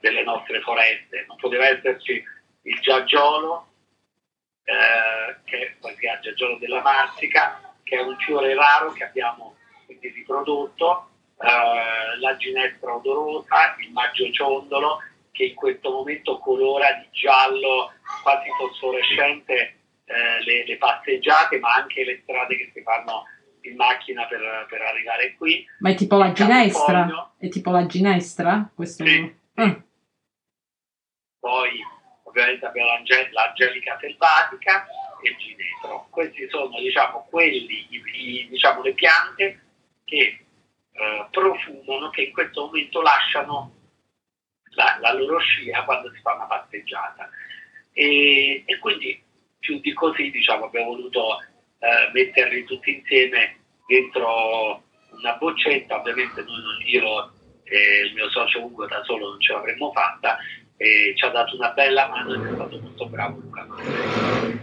delle 0.00 0.22
nostre 0.22 0.60
foreste, 0.60 1.24
non 1.26 1.36
poteva 1.36 1.66
esserci 1.66 2.22
il 2.62 2.80
giaggiolo, 2.80 3.68
eh, 4.64 5.36
che 5.44 5.76
ha 5.80 5.90
il 5.90 6.20
giaggiolo 6.20 6.58
della 6.58 6.82
Marsica, 6.82 7.74
che 7.82 7.96
è 7.96 8.02
un 8.02 8.16
fiore 8.18 8.54
raro 8.54 8.92
che 8.92 9.04
abbiamo 9.04 9.56
quindi 9.86 10.08
riprodotto, 10.08 11.10
eh, 11.38 12.18
la 12.18 12.36
ginestra 12.36 12.94
odorosa, 12.94 13.76
il 13.78 13.92
maggio 13.92 14.30
ciondolo, 14.32 14.98
che 15.30 15.44
in 15.44 15.54
questo 15.54 15.90
momento 15.90 16.38
colora 16.38 16.92
di 16.94 17.08
giallo 17.12 17.92
quasi 18.22 18.48
fosforescente 18.58 19.54
eh, 20.06 20.44
le, 20.44 20.66
le, 20.66 20.76
passeggiate, 20.78 21.58
ma 21.58 21.74
anche 21.74 22.04
le 22.04 22.20
strade 22.22 22.56
che 22.56 22.70
si 22.74 22.82
fanno 22.82 23.24
in 23.62 23.76
macchina 23.76 24.26
per, 24.26 24.66
per 24.68 24.80
arrivare 24.80 25.34
qui. 25.36 25.64
Ma 25.80 25.90
è 25.90 25.94
tipo 25.94 26.16
la 26.16 26.32
ginestra? 26.32 27.34
È 27.38 27.48
tipo 27.48 27.70
la 27.70 27.86
ginestra? 27.86 28.70
Questo... 28.74 29.04
Sì. 29.04 29.44
Mm. 29.60 29.72
Poi 31.40 31.70
ovviamente 32.24 32.66
abbiamo 32.66 32.90
l'angelica 33.30 33.96
selvatica 34.00 34.86
e 35.22 35.30
il 35.30 35.36
ginetro. 35.36 36.06
Questi 36.10 36.48
sono 36.48 36.78
diciamo, 36.78 37.26
quelli, 37.30 37.86
i, 37.90 38.48
diciamo, 38.48 38.82
le 38.82 38.92
piante 38.94 39.60
che 40.04 40.44
eh, 40.92 41.26
profumano, 41.30 42.10
che 42.10 42.22
in 42.22 42.32
questo 42.32 42.66
momento 42.66 43.00
lasciano 43.00 43.74
la, 44.70 44.98
la, 45.00 45.12
loro 45.12 45.38
scia 45.38 45.84
quando 45.84 46.12
si 46.12 46.20
fa 46.20 46.34
una 46.34 46.46
passeggiata. 46.46 47.30
E, 47.92 48.62
e 48.66 48.78
quindi 48.78 49.22
più 49.58 49.80
di 49.80 49.92
così 49.94 50.30
diciamo, 50.30 50.66
abbiamo 50.66 50.90
voluto 50.90 51.40
eh, 51.78 52.10
metterli 52.12 52.64
tutti 52.64 52.94
insieme 52.94 53.58
dentro 53.86 54.82
una 55.10 55.34
boccetta, 55.36 55.98
ovviamente 55.98 56.42
noi 56.42 56.60
non 56.60 56.82
io 56.84 57.32
e 57.68 58.06
il 58.06 58.14
mio 58.14 58.30
socio 58.30 58.64
Ugo 58.64 58.86
da 58.86 59.02
solo 59.04 59.30
non 59.30 59.40
ce 59.40 59.52
l'avremmo 59.52 59.90
fatta 59.92 60.38
e 60.76 61.14
ci 61.16 61.24
ha 61.24 61.30
dato 61.30 61.56
una 61.56 61.70
bella 61.70 62.06
mano 62.08 62.34
ed 62.34 62.44
è 62.44 62.52
stato 62.52 62.78
molto 62.80 63.08
bravo 63.08 63.40
Luca. 63.40 63.66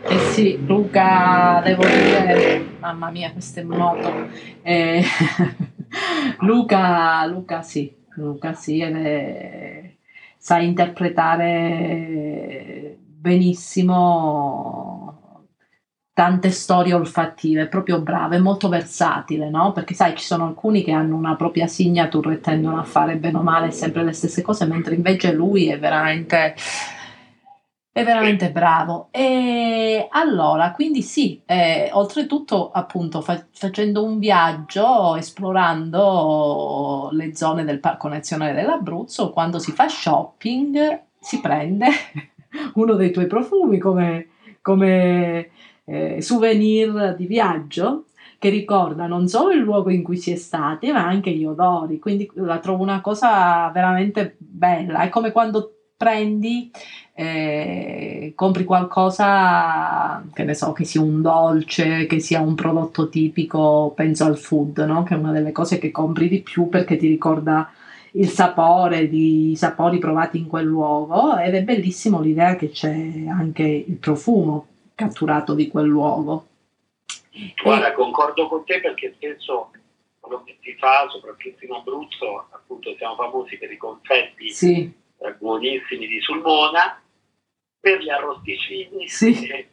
Eh 0.04 0.20
sì, 0.20 0.64
Luca, 0.66 1.62
devo 1.64 1.84
dire, 1.86 2.64
mamma 2.80 3.10
mia, 3.10 3.32
questo 3.32 3.62
è 3.62 3.64
moto. 3.64 4.30
Eh, 4.62 5.04
Luca, 6.42 7.26
Luca 7.26 7.64
sì, 7.64 7.96
Luca 8.16 8.54
sì, 8.54 8.82
è, 8.82 9.92
sa 10.38 10.60
interpretare 10.60 12.98
benissimo 13.00 15.03
tante 16.14 16.52
storie 16.52 16.94
olfattive, 16.94 17.68
proprio 17.68 18.00
brave, 18.00 18.38
molto 18.38 18.70
versatile, 18.70 19.50
no? 19.50 19.72
Perché 19.72 19.96
sai, 19.96 20.16
ci 20.16 20.24
sono 20.24 20.46
alcuni 20.46 20.84
che 20.84 20.92
hanno 20.92 21.16
una 21.16 21.36
propria 21.36 21.66
signature 21.68 22.36
e 22.36 22.40
tendono 22.40 22.80
a 22.80 22.84
fare 22.84 23.16
bene 23.18 23.38
o 23.38 23.42
male 23.42 23.72
sempre 23.72 24.04
le 24.04 24.14
stesse 24.14 24.44
cose, 24.44 24.66
mentre 24.66 24.94
invece 24.96 25.34
lui 25.34 25.68
è 25.68 25.80
veramente 25.80 26.56
è 27.94 28.04
veramente 28.04 28.52
bravo. 28.52 29.10
E 29.12 30.08
allora, 30.10 30.72
quindi 30.72 31.04
sì, 31.04 31.42
eh, 31.46 31.90
oltretutto, 31.94 32.72
appunto, 32.72 33.22
fa- 33.22 33.46
facendo 33.52 34.04
un 34.04 34.18
viaggio, 34.18 35.16
esplorando 35.16 37.10
le 37.12 37.36
zone 37.36 37.64
del 37.64 37.80
Parco 37.80 38.08
Nazionale 38.08 38.54
dell'Abruzzo, 38.54 39.30
quando 39.30 39.60
si 39.60 39.72
fa 39.72 39.88
shopping, 39.88 41.02
si 41.20 41.40
prende 41.40 41.88
uno 42.74 42.96
dei 42.96 43.12
tuoi 43.12 43.28
profumi 43.28 43.78
come, 43.78 44.30
come 44.62 45.50
eh, 45.86 46.22
souvenir 46.22 47.16
di 47.16 47.26
viaggio 47.26 48.06
che 48.44 48.50
ricorda 48.50 49.08
non 49.08 49.30
solo 49.30 49.52
il 49.54 49.60
luogo 49.60 49.90
in 49.90 50.04
cui 50.04 50.18
si 50.18 50.32
è 50.32 50.36
stati, 50.36 50.92
ma 50.92 51.06
anche 51.08 51.32
gli 51.32 51.46
odori. 51.46 51.98
Quindi 51.98 52.30
la 52.36 52.60
trovo 52.60 52.84
una 52.84 53.00
cosa 53.00 53.70
veramente 53.74 54.36
bella. 54.38 55.00
È 55.04 55.08
come 55.10 55.32
quando 55.32 55.74
prendi, 55.96 56.70
eh, 57.14 58.34
compri 58.36 58.66
qualcosa, 58.66 60.22
che 60.34 60.44
ne 60.44 60.54
so, 60.54 60.74
che 60.74 60.84
sia 60.84 61.00
un 61.00 61.22
dolce, 61.22 62.06
che 62.06 62.20
sia 62.20 62.42
un 62.42 62.56
prodotto 62.56 63.08
tipico, 63.08 63.94
penso 63.96 64.26
al 64.26 64.38
food, 64.38 64.78
no? 64.80 65.04
che 65.04 65.14
è 65.14 65.18
una 65.18 65.32
delle 65.32 65.54
cose 65.54 65.80
che 65.80 65.92
compri 65.92 66.28
di 66.28 66.42
più 66.42 66.68
perché 66.68 66.98
ti 66.98 67.08
ricorda 67.08 67.72
il 68.16 68.28
sapore, 68.28 69.04
i 69.04 69.56
sapori 69.56 70.00
provati 70.00 70.38
in 70.38 70.48
quel 70.48 70.66
luogo 70.66 71.38
ed 71.38 71.56
è 71.56 71.64
bellissimo 71.64 72.20
l'idea 72.20 72.56
che 72.58 72.70
c'è 72.70 73.24
anche 73.28 73.64
il 73.64 73.96
profumo 73.96 74.68
catturato 75.08 75.54
di 75.54 75.68
quel 75.68 75.88
luogo. 75.88 76.48
Guarda, 77.62 77.92
e... 77.92 77.94
concordo 77.94 78.48
con 78.48 78.64
te 78.66 78.80
perché 78.80 79.14
spesso 79.16 79.72
quello 80.20 80.44
che 80.44 80.58
si 80.62 80.76
fa, 80.76 81.08
soprattutto 81.10 81.66
in 81.66 81.74
Abruzzo, 81.74 82.48
appunto 82.52 82.96
siamo 82.96 83.16
famosi 83.16 83.58
per 83.58 83.72
i 83.72 83.78
confetti 83.78 84.50
sì. 84.50 84.94
eh, 85.18 85.34
buonissimi 85.34 86.08
di 86.08 86.22
Sulmona, 86.22 87.02
per 87.80 88.02
gli 88.02 88.10
arrosticini, 88.10 89.08
sì. 89.08 89.66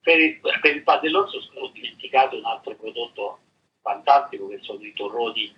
per, 0.00 0.20
il, 0.20 0.38
per 0.60 0.76
il 0.76 0.82
padellozzo 0.82 1.38
ho 1.54 1.70
dimenticato 1.72 2.36
un 2.36 2.44
altro 2.44 2.74
prodotto 2.74 3.38
fantastico 3.80 4.48
che 4.48 4.58
sono 4.60 4.82
i 4.82 4.92
torroni 4.92 5.54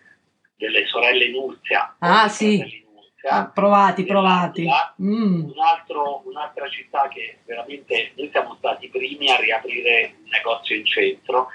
delle 0.56 0.86
sorelle 0.86 1.30
Nuzia. 1.30 1.96
Ah 1.98 2.28
sì, 2.28 2.86
Ah, 3.30 3.46
provati, 3.46 4.04
provati. 4.04 4.66
Mm. 5.02 5.50
Un 5.50 5.58
altro, 5.58 6.22
un'altra 6.24 6.68
città 6.68 7.08
che 7.08 7.38
veramente 7.44 8.12
noi 8.16 8.30
siamo 8.30 8.54
stati 8.56 8.86
i 8.86 8.88
primi 8.88 9.30
a 9.30 9.36
riaprire 9.36 10.14
un 10.22 10.28
negozio 10.30 10.76
in 10.76 10.86
centro, 10.86 11.48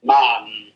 ma 0.00 0.42
mm, 0.42 0.68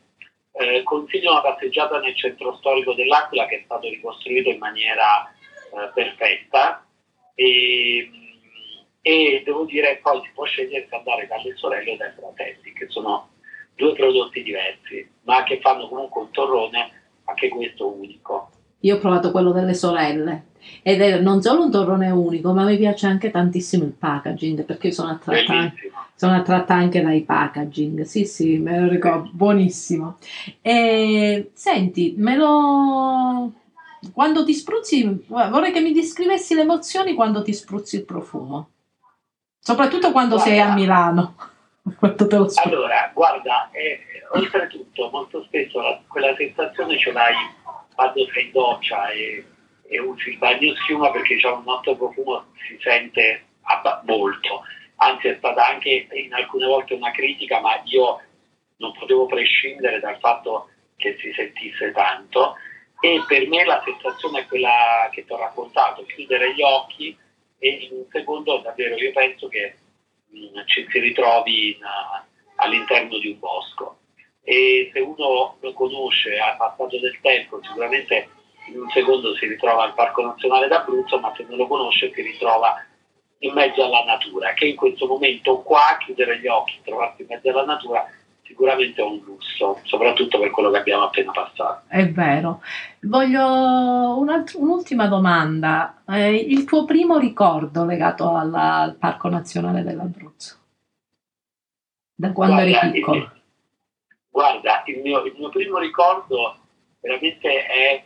eh, 0.53 0.83
consiglio 0.85 1.33
una 1.33 1.41
passeggiata 1.41 1.99
nel 1.99 2.15
centro 2.15 2.57
storico 2.57 2.95
dell'Aquila 2.95 3.47
che 3.47 3.57
è 3.57 3.63
stato 3.65 3.89
ricostruito 3.89 4.51
in 4.51 4.59
maniera 4.59 5.29
eh, 5.29 5.91
perfetta 5.93 6.87
e, 7.35 8.09
mm, 8.09 8.85
e, 9.03 9.43
devo 9.45 9.65
dire 9.65 9.99
poi 10.03 10.23
si 10.23 10.31
può 10.33 10.45
scegliere 10.45 10.87
se 10.89 10.95
andare 10.95 11.27
dalle 11.27 11.57
sorelle 11.57 11.93
o 11.93 11.97
dai 11.97 12.13
fratelli, 12.13 12.73
che 12.73 12.89
sono 12.89 13.31
due 13.75 13.93
prodotti 13.95 14.43
diversi, 14.43 15.11
ma 15.23 15.43
che 15.43 15.59
fanno 15.61 15.89
comunque 15.89 16.23
un 16.23 16.31
torrone 16.31 17.03
anche 17.25 17.49
questo 17.49 17.89
unico. 17.89 18.51
Io 18.85 18.97
ho 18.97 18.99
provato 18.99 19.31
quello 19.31 19.53
delle 19.53 19.75
sorelle 19.75 20.53
ed 20.83 21.01
è 21.01 21.19
non 21.21 21.43
solo 21.43 21.65
un 21.65 21.71
torrone 21.71 22.11
unico, 22.11 22.53
ma 22.53 22.65
mi 22.65 22.77
piace 22.77 23.07
anche 23.07 23.31
tantissimo 23.31 23.85
il 23.85 23.93
packaging 23.93 24.65
perché 24.65 24.93
sono 24.93 25.11
attratta, 25.11 25.73
sono 26.15 26.35
attratta 26.35 26.75
anche 26.75 27.03
dai 27.03 27.23
packaging. 27.23 28.03
Sì, 28.03 28.25
sì, 28.25 28.59
me 28.59 28.81
lo 28.81 28.89
ricordo, 28.89 29.31
buonissimo. 29.33 30.19
E 30.61 31.51
senti, 31.55 32.15
me 32.17 32.37
lo 32.37 33.53
quando 34.13 34.45
ti 34.45 34.53
spruzzi, 34.53 35.25
vorrei 35.29 35.73
che 35.73 35.81
mi 35.81 35.93
descrivessi 35.93 36.55
le 36.55 36.63
emozioni 36.63 37.15
quando 37.15 37.43
ti 37.43 37.55
spruzzi 37.55 37.97
il 37.97 38.05
profumo, 38.05 38.69
soprattutto 39.59 40.13
quando 40.13 40.37
guarda, 40.37 40.51
sei 40.51 40.61
a 40.61 40.75
Milano. 40.75 41.37
allora, 42.65 43.11
guarda, 43.15 43.71
eh, 43.73 44.01
oltretutto, 44.33 45.09
molto 45.11 45.43
spesso 45.45 45.81
la, 45.81 46.01
quella 46.07 46.35
sensazione 46.37 46.99
ce 46.99 47.13
l'hai 47.13 47.35
sei 48.33 48.47
in 48.47 48.53
doccia 48.53 49.09
e, 49.09 49.45
e 49.87 50.01
usi 50.01 50.31
il 50.31 50.39
bagno 50.39 50.75
schiuma 50.77 51.11
perché 51.11 51.37
c'è 51.37 51.51
un 51.51 51.63
nostro 51.65 51.97
profumo 51.97 52.47
si 52.67 52.79
sente 52.81 53.47
molto. 54.05 54.63
Anzi 54.97 55.29
è 55.29 55.37
stata 55.39 55.67
anche 55.67 56.09
in 56.13 56.33
alcune 56.33 56.67
volte 56.67 56.95
una 56.95 57.11
critica, 57.11 57.61
ma 57.61 57.81
io 57.85 58.21
non 58.77 58.93
potevo 58.93 59.27
prescindere 59.27 60.01
dal 60.01 60.19
fatto 60.19 60.69
che 60.97 61.17
si 61.21 61.33
sentisse 61.33 61.93
tanto 61.93 62.57
e 63.01 63.23
per 63.27 63.47
me 63.49 63.65
la 63.65 63.83
sensazione 63.85 64.41
è 64.41 64.47
quella 64.47 65.09
che 65.13 65.25
ti 65.25 65.33
ho 65.33 65.37
raccontato, 65.37 66.05
chiudere 66.05 66.55
gli 66.55 66.63
occhi 66.63 67.17
e 67.59 67.69
in 67.69 67.99
un 67.99 68.07
secondo 68.11 68.59
davvero 68.59 68.97
io 68.97 69.13
penso 69.13 69.49
che 69.49 69.77
mh, 70.31 70.39
mm, 70.39 70.67
ci 70.67 70.87
si 70.89 70.99
ritrovi 71.01 71.71
in, 71.71 71.79
all'interno 72.57 73.19
di 73.19 73.29
un 73.29 73.39
bosco 73.39 73.99
e 74.45 74.91
se 74.93 75.01
uno 75.01 75.57
lo 75.59 75.73
conosce, 75.73 76.39
ha 76.39 76.55
passato 76.57 77.01
del 77.01 77.19
tempo, 77.21 77.59
sicuramente 77.63 78.29
in 78.69 78.81
un 78.81 78.91
secondo 78.91 79.35
si 79.35 79.47
ritrova 79.47 79.85
al 79.85 79.95
Parco 79.95 80.23
Nazionale 80.23 80.69
d'Abruzzo, 80.69 81.19
ma 81.19 81.33
se 81.37 81.45
non 81.49 81.57
lo 81.57 81.67
conosce 81.67 82.13
si 82.15 82.23
ritrova 82.23 82.77
in 83.39 83.53
mezzo 83.53 83.85
alla 83.85 84.05
natura, 84.05 84.53
che 84.55 84.67
in 84.67 84.77
questo 84.77 85.07
momento 85.07 85.61
qua, 85.63 85.97
chiudere 85.99 86.39
gli 86.39 86.47
occhi, 86.47 86.81
trovarsi 86.83 87.23
in 87.23 87.29
mezzo 87.29 87.49
alla 87.51 87.65
natura, 87.65 88.07
sicuramente 88.43 89.03
è 89.03 89.05
un 89.05 89.21
lusso, 89.25 89.81
soprattutto 89.83 90.39
per 90.39 90.51
quello 90.51 90.71
che 90.71 90.79
abbiamo 90.79 91.05
appena 91.05 91.33
passato. 91.33 91.83
È 91.89 92.09
vero. 92.11 92.63
Voglio 93.01 94.19
un'ultima 94.19 95.09
domanda. 95.09 96.03
Eh, 96.09 96.35
il 96.35 96.65
tuo 96.65 96.85
primo 96.85 97.19
ricordo 97.19 97.85
legato 97.85 98.35
alla, 98.35 98.81
al 98.81 98.97
Parco 98.97 99.29
Nazionale 99.29 99.83
dell'Abruzzo? 99.83 100.57
Da 102.15 102.33
quando 102.33 102.63
guarda, 102.63 102.81
eri 102.81 102.93
piccolo? 102.93 103.33
Guarda, 104.35 104.83
il 104.87 104.99
mio, 104.99 105.23
il 105.23 105.35
mio 105.37 105.49
primo 105.49 105.79
ricordo 105.79 106.57
veramente 107.01 107.67
è, 107.67 108.05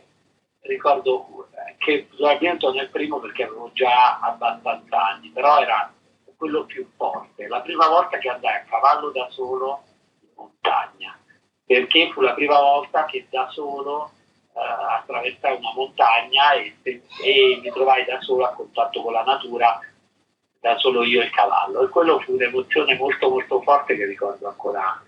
ricordo 0.59 1.47
che 1.79 2.05
probabilmente 2.07 2.67
non 2.67 2.77
è 2.77 2.83
il 2.83 2.89
primo 2.89 3.19
perché 3.19 3.45
avevo 3.45 3.71
già 3.73 4.19
abbastanza 4.19 5.07
anni, 5.07 5.29
però 5.29 5.59
era 5.59 5.91
quello 6.37 6.65
più 6.65 6.87
forte. 6.95 7.47
La 7.47 7.61
prima 7.61 7.87
volta 7.87 8.19
che 8.19 8.29
andai 8.29 8.57
a 8.57 8.65
cavallo 8.69 9.09
da 9.09 9.27
solo 9.31 9.81
in 10.21 10.29
montagna, 10.35 11.17
perché 11.65 12.11
fu 12.11 12.21
la 12.21 12.35
prima 12.35 12.59
volta 12.59 13.05
che 13.05 13.25
da 13.27 13.49
solo 13.49 14.11
uh, 14.53 14.59
attraversai 14.59 15.57
una 15.57 15.73
montagna 15.73 16.51
e, 16.51 16.75
e, 16.83 17.59
mi 17.59 17.71
trovai 17.71 18.05
da 18.05 18.21
solo 18.21 18.45
a 18.45 18.53
contatto 18.53 19.01
con 19.01 19.13
la 19.13 19.23
natura, 19.23 19.79
da 20.59 20.77
solo 20.77 21.03
io 21.03 21.21
e 21.21 21.25
il 21.25 21.31
cavallo. 21.31 21.81
E 21.81 21.89
quello 21.89 22.19
fu 22.19 22.33
un'emozione 22.33 22.95
molto 22.97 23.29
molto 23.29 23.63
forte 23.63 23.95
che 23.95 24.05
ricordo 24.05 24.47
ancora 24.47 25.03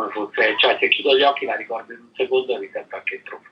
come 0.00 0.10
fosse, 0.10 0.56
cioè 0.58 0.76
se 0.80 0.88
chiudo 0.88 1.16
gli 1.16 1.22
occhi 1.22 1.44
la 1.44 1.56
ricordo 1.56 1.92
in 1.92 2.00
un 2.00 2.14
secondo 2.14 2.54
e 2.54 2.58
mi 2.58 2.70
sento 2.72 2.96
anche 2.96 3.22
troppo. 3.22 3.48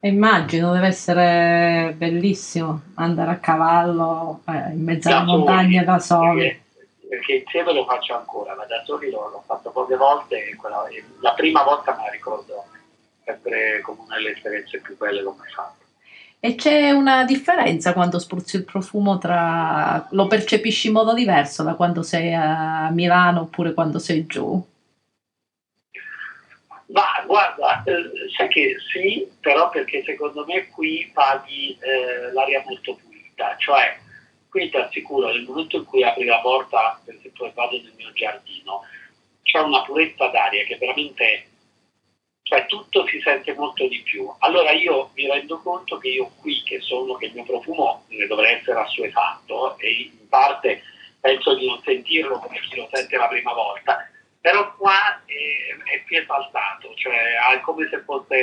Immagino, 0.00 0.72
deve 0.72 0.86
essere 0.88 1.94
bellissimo 1.96 2.82
andare 2.94 3.30
a 3.30 3.38
cavallo 3.38 4.42
eh, 4.46 4.72
in 4.72 4.84
mezzo 4.84 5.08
alla 5.08 5.24
montagna 5.24 5.82
da 5.82 5.98
soli. 5.98 6.42
Perché, 6.42 6.62
perché 7.08 7.32
insieme 7.36 7.72
lo 7.72 7.84
faccio 7.86 8.14
ancora, 8.14 8.54
ma 8.54 8.64
da 8.66 8.82
soli 8.84 9.10
l'ho, 9.10 9.30
l'ho 9.30 9.42
fatto 9.46 9.70
poche 9.70 9.96
volte 9.96 10.50
e, 10.50 10.56
quella, 10.56 10.86
la 11.20 11.32
prima 11.32 11.62
volta 11.62 11.96
me 11.96 12.04
la 12.04 12.10
ricordo 12.10 12.64
sempre 13.24 13.80
come 13.80 14.00
una 14.04 14.16
delle 14.16 14.32
esperienze 14.32 14.78
più 14.80 14.96
belle 14.96 15.20
che 15.20 15.26
ho 15.26 15.34
mai 15.38 15.50
fatto. 15.50 15.82
E 16.38 16.54
c'è 16.56 16.90
una 16.90 17.24
differenza 17.24 17.94
quando 17.94 18.18
spruzzi 18.18 18.56
il 18.56 18.64
profumo 18.64 19.16
tra... 19.16 20.06
lo 20.10 20.26
percepisci 20.26 20.88
in 20.88 20.92
modo 20.92 21.14
diverso 21.14 21.62
da 21.62 21.72
quando 21.72 22.02
sei 22.02 22.34
a 22.34 22.90
Milano 22.90 23.40
oppure 23.40 23.72
quando 23.72 23.98
sei 23.98 24.26
giù? 24.26 24.62
Ma 26.94 27.24
guarda, 27.26 27.82
eh, 27.82 28.30
sai 28.36 28.46
che 28.48 28.76
sì, 28.92 29.28
però 29.40 29.68
perché 29.68 30.04
secondo 30.04 30.44
me 30.44 30.68
qui 30.68 31.10
paghi 31.12 31.76
eh, 31.80 32.32
l'aria 32.32 32.62
molto 32.64 32.94
pulita, 32.94 33.56
cioè 33.58 33.98
qui 34.48 34.70
ti 34.70 34.76
assicuro 34.76 35.32
nel 35.32 35.42
momento 35.42 35.78
in 35.78 35.84
cui 35.86 36.04
apri 36.04 36.24
la 36.24 36.38
porta, 36.38 37.00
per 37.04 37.16
esempio 37.16 37.50
vado 37.52 37.82
nel 37.82 37.92
mio 37.96 38.12
giardino, 38.12 38.82
c'è 39.42 39.58
una 39.58 39.82
purezza 39.82 40.28
d'aria 40.28 40.64
che 40.66 40.76
veramente, 40.76 41.48
cioè 42.42 42.64
tutto 42.66 43.04
si 43.08 43.20
sente 43.22 43.52
molto 43.54 43.88
di 43.88 44.00
più. 44.02 44.32
Allora 44.38 44.70
io 44.70 45.10
mi 45.14 45.26
rendo 45.26 45.58
conto 45.62 45.98
che 45.98 46.10
io 46.10 46.30
qui 46.40 46.62
che 46.62 46.80
sono, 46.80 47.14
che 47.16 47.26
il 47.26 47.34
mio 47.34 47.42
profumo 47.42 48.04
ne 48.06 48.26
dovrà 48.28 48.50
essere 48.50 48.78
assuefatto 48.78 49.76
e 49.78 49.90
in 49.90 50.28
parte 50.28 50.80
penso 51.18 51.56
di 51.56 51.66
non 51.66 51.82
sentirlo 51.82 52.38
come 52.38 52.60
chi 52.60 52.76
lo 52.76 52.88
sente 52.92 53.16
la 53.16 53.26
prima 53.26 53.52
volta, 53.52 54.08
però 54.44 54.76
qua 54.76 55.22
è, 55.24 55.94
è 55.94 56.02
più 56.04 56.18
esaltato, 56.18 56.92
cioè 56.96 57.14
è 57.56 57.60
come 57.62 57.88
se 57.88 58.02
fosse 58.02 58.36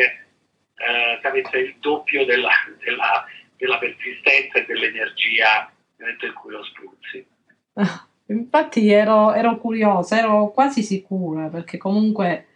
eh, 0.74 1.20
se 1.22 1.28
avesse 1.28 1.58
il 1.60 1.76
doppio 1.78 2.26
della, 2.26 2.50
della, 2.84 3.24
della 3.56 3.78
persistenza 3.78 4.58
e 4.58 4.66
dell'energia 4.66 5.72
nel 5.98 6.00
momento 6.00 6.26
in 6.26 6.34
cui 6.34 6.52
lo 6.54 6.64
spruzzi. 6.64 7.28
Infatti 8.34 8.92
ero, 8.92 9.32
ero 9.34 9.60
curiosa, 9.60 10.18
ero 10.18 10.50
quasi 10.50 10.82
sicura 10.82 11.50
perché 11.50 11.78
comunque 11.78 12.48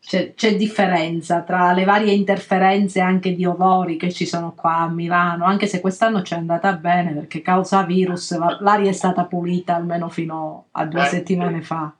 c'è, 0.00 0.34
c'è, 0.34 0.56
differenza 0.56 1.42
tra 1.42 1.72
le 1.72 1.84
varie 1.84 2.12
interferenze 2.12 2.98
anche 2.98 3.32
di 3.32 3.44
odori 3.44 3.96
che 3.96 4.10
ci 4.10 4.26
sono 4.26 4.54
qua 4.56 4.78
a 4.78 4.88
Milano, 4.88 5.44
anche 5.44 5.68
se 5.68 5.80
quest'anno 5.80 6.22
ci 6.22 6.34
è 6.34 6.36
andata 6.36 6.72
bene 6.72 7.12
perché 7.12 7.42
causa 7.42 7.84
virus 7.84 8.36
l'aria 8.58 8.90
è 8.90 8.94
stata 8.94 9.24
pulita 9.26 9.76
almeno 9.76 10.08
fino 10.08 10.66
a 10.72 10.84
due 10.84 11.02
eh, 11.02 11.06
settimane 11.06 11.60
sì. 11.60 11.66
fa. 11.66 11.94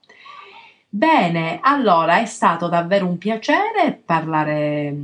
Bene, 0.94 1.58
allora 1.62 2.18
è 2.20 2.26
stato 2.26 2.68
davvero 2.68 3.06
un 3.06 3.16
piacere 3.16 3.98
parlare 4.04 4.94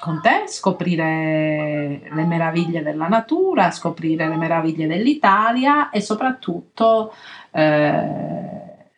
con 0.00 0.20
te, 0.20 0.48
scoprire 0.48 2.08
le 2.10 2.24
meraviglie 2.24 2.82
della 2.82 3.06
natura, 3.06 3.70
scoprire 3.70 4.26
le 4.26 4.34
meraviglie 4.34 4.88
dell'Italia 4.88 5.90
e 5.90 6.00
soprattutto 6.00 7.12
eh, 7.52 8.88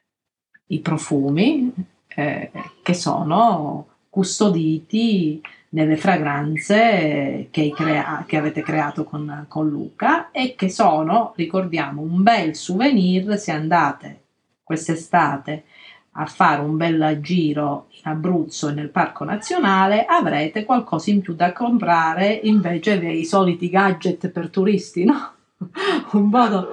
i 0.69 0.79
profumi 0.81 1.71
eh, 2.09 2.51
che 2.83 2.95
sono 2.95 3.89
custoditi 4.09 5.43
nelle 5.71 5.99
fragranze 5.99 7.49
che, 7.51 7.71
crea- 7.77 8.25
che 8.27 8.39
avete 8.39 8.63
creato 8.63 9.05
con, 9.05 9.45
con 9.47 9.69
Luca 9.69 10.31
e 10.31 10.55
che 10.55 10.71
sono, 10.71 11.35
ricordiamo, 11.37 12.01
un 12.01 12.23
bel 12.23 12.55
souvenir 12.55 13.37
se 13.39 13.53
andate 13.53 14.21
quest'estate 14.63 15.65
a 16.13 16.27
fare 16.27 16.61
un 16.61 16.77
bel 16.77 17.19
giro 17.21 17.87
in 17.91 18.11
Abruzzo 18.11 18.69
e 18.69 18.73
nel 18.73 18.91
Parco 18.91 19.25
Nazionale, 19.25 20.05
avrete 20.05 20.65
qualcosa 20.65 21.11
in 21.11 21.23
più 21.23 21.35
da 21.35 21.53
comprare 21.53 22.33
invece 22.43 22.99
dei 22.99 23.25
soliti 23.25 23.71
gadget 23.71 24.29
per 24.29 24.51
turisti, 24.51 25.05
no? 25.05 25.33
un, 26.13 26.29
modo, 26.29 26.69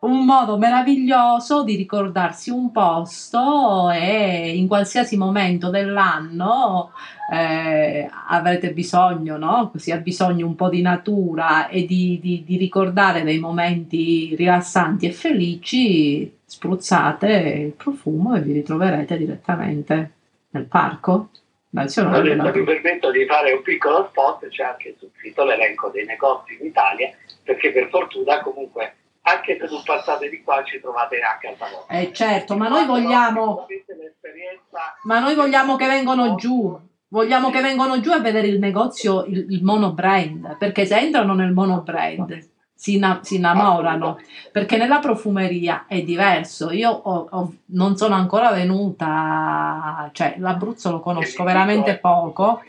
un 0.00 0.24
modo 0.24 0.58
meraviglioso 0.58 1.64
di 1.64 1.74
ricordarsi 1.74 2.50
un 2.50 2.70
posto 2.70 3.90
e 3.90 4.56
in 4.56 4.68
qualsiasi 4.68 5.16
momento 5.16 5.70
dell'anno 5.70 6.92
eh, 7.32 8.08
avrete 8.28 8.72
bisogno, 8.72 9.36
no? 9.36 9.72
Si 9.76 9.90
ha 9.90 9.96
bisogno 9.96 10.46
un 10.46 10.54
po' 10.54 10.68
di 10.68 10.82
natura 10.82 11.68
e 11.68 11.84
di, 11.84 12.20
di, 12.22 12.44
di 12.46 12.56
ricordare 12.56 13.24
dei 13.24 13.38
momenti 13.38 14.34
rilassanti 14.36 15.06
e 15.06 15.12
felici 15.12 16.32
spruzzate 16.44 17.28
il 17.66 17.72
profumo 17.72 18.36
e 18.36 18.40
vi 18.40 18.52
ritroverete 18.52 19.16
direttamente 19.18 20.12
nel 20.50 20.64
parco 20.64 21.30
nazionale. 21.70 22.32
Allora, 22.32 22.52
mi 22.52 22.64
permetto 22.64 23.10
di 23.10 23.26
fare 23.26 23.52
un 23.52 23.62
piccolo 23.62 24.06
spot, 24.10 24.46
c'è 24.48 24.62
anche 24.62 24.94
sul 24.98 25.10
sito 25.20 25.44
l'elenco 25.44 25.90
dei 25.90 26.06
negozi 26.06 26.56
in 26.58 26.66
Italia, 26.66 27.10
perché 27.42 27.72
per 27.72 27.88
fortuna 27.88 28.40
comunque 28.40 28.94
anche 29.36 29.58
se 29.60 29.66
non 29.70 29.82
passate 29.84 30.28
di 30.28 30.42
qua 30.42 30.62
ci 30.64 30.80
trovate 30.80 31.18
a 31.20 31.38
casa 31.38 31.70
vostra. 31.70 31.98
Eh 31.98 32.12
certo, 32.12 32.56
ma 32.56 32.68
noi 32.68 32.84
vogliamo 32.86 33.66
ma 35.02 35.18
noi 35.18 35.34
vogliamo 35.34 35.76
che 35.76 35.86
vengano 35.86 36.34
giù. 36.34 36.78
Vogliamo 37.10 37.48
che 37.48 37.62
vengano 37.62 38.00
giù 38.00 38.10
a 38.10 38.20
vedere 38.20 38.48
il 38.48 38.58
negozio, 38.58 39.24
il, 39.24 39.46
il 39.48 39.64
mono 39.64 39.92
brand, 39.92 40.58
perché 40.58 40.84
se 40.84 40.98
entrano 40.98 41.32
nel 41.32 41.52
mono 41.52 41.80
brand 41.80 42.38
si, 42.78 43.00
si, 43.22 43.34
innamorano 43.34 44.18
perché 44.52 44.76
nella 44.76 45.00
profumeria 45.00 45.86
è 45.88 46.02
diverso. 46.02 46.70
Io 46.70 46.90
ho, 46.90 47.26
ho, 47.28 47.54
non 47.66 47.96
sono 47.96 48.14
ancora 48.14 48.52
venuta, 48.52 50.08
cioè 50.12 50.36
l'Abruzzo 50.38 50.92
lo 50.92 51.00
conosco 51.00 51.42
veramente 51.42 51.98
poco, 51.98 52.62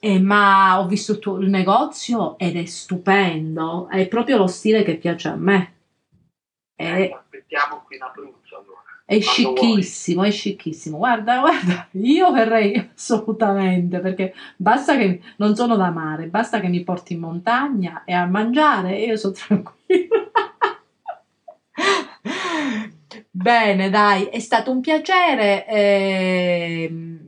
eh, 0.00 0.20
ma 0.20 0.80
ho 0.80 0.86
visto 0.86 1.18
il, 1.38 1.48
negozio 1.48 2.38
ed 2.38 2.56
è 2.56 2.64
stupendo, 2.64 3.88
è 3.88 4.06
proprio 4.06 4.38
lo 4.38 4.46
stile 4.46 4.82
che 4.82 4.96
piace 4.96 5.28
a 5.28 5.36
me. 5.36 5.74
È, 6.74 6.84
eh, 6.84 7.12
aspettiamo 7.12 7.82
qui 7.84 7.96
in 7.96 8.02
Abruzzo 8.02 8.56
allora. 8.56 8.82
È 9.04 9.20
scicchissimo, 9.20 10.22
è 10.22 10.30
scicchissimo. 10.30 10.98
Guarda, 10.98 11.40
guarda, 11.40 11.88
io 11.92 12.30
verrei 12.30 12.90
assolutamente 12.94 13.98
perché 14.00 14.34
basta 14.56 14.96
che 14.96 15.20
non 15.36 15.56
sono 15.56 15.76
da 15.76 15.90
mare, 15.90 16.26
basta 16.26 16.60
che 16.60 16.68
mi 16.68 16.84
porti 16.84 17.14
in 17.14 17.20
montagna 17.20 18.04
e 18.04 18.12
a 18.12 18.26
mangiare 18.26 18.98
e 18.98 19.06
io 19.06 19.16
sono 19.16 19.32
tranquilla. 19.32 20.30
Bene, 23.30 23.88
dai, 23.88 24.24
è 24.26 24.40
stato 24.40 24.70
un 24.70 24.80
piacere 24.80 25.66
e, 25.66 26.88
ehm, 26.90 27.27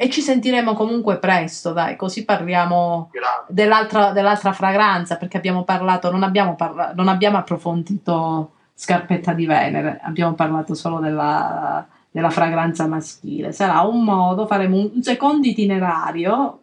e 0.00 0.08
ci 0.10 0.20
sentiremo 0.20 0.74
comunque 0.74 1.18
presto, 1.18 1.72
dai, 1.72 1.96
così 1.96 2.24
parliamo 2.24 3.10
dell'altra, 3.48 4.12
dell'altra, 4.12 4.52
fragranza 4.52 5.16
perché 5.16 5.38
abbiamo 5.38 5.64
parlato, 5.64 6.08
non 6.12 6.22
abbiamo, 6.22 6.54
parla- 6.54 6.92
non 6.94 7.08
abbiamo 7.08 7.36
approfondito 7.36 8.52
scarpetta 8.74 9.32
di 9.32 9.44
Venere, 9.44 9.98
abbiamo 10.04 10.34
parlato 10.34 10.74
solo 10.74 11.00
della, 11.00 11.84
della 12.12 12.30
fragranza 12.30 12.86
maschile. 12.86 13.50
Sarà 13.50 13.80
un 13.80 14.04
modo, 14.04 14.46
faremo 14.46 14.76
un 14.76 15.02
secondo 15.02 15.48
itinerario 15.48 16.60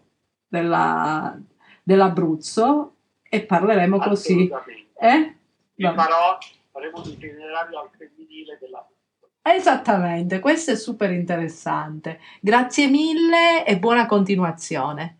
della, 0.48 1.38
dell'Abruzzo 1.84 2.93
e 3.21 3.41
parleremo 3.41 3.98
così. 3.98 4.50
Eh? 4.98 5.36
Farò, 5.94 6.38
faremo 6.71 7.02
un 7.04 7.10
itinerario 7.10 7.81
al 7.81 7.90
femminile 7.98 8.58
dell'Abruzzo. 8.62 8.94
Esattamente, 9.48 10.39
questo 10.39 10.71
è 10.71 10.75
super 10.75 11.12
interessante. 11.12 12.19
Grazie 12.41 12.87
mille 12.87 13.63
e 13.63 13.77
buona 13.77 14.08
continuazione. 14.08 15.19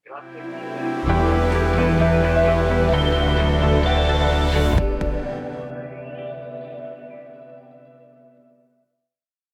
Grazie. 0.00 1.21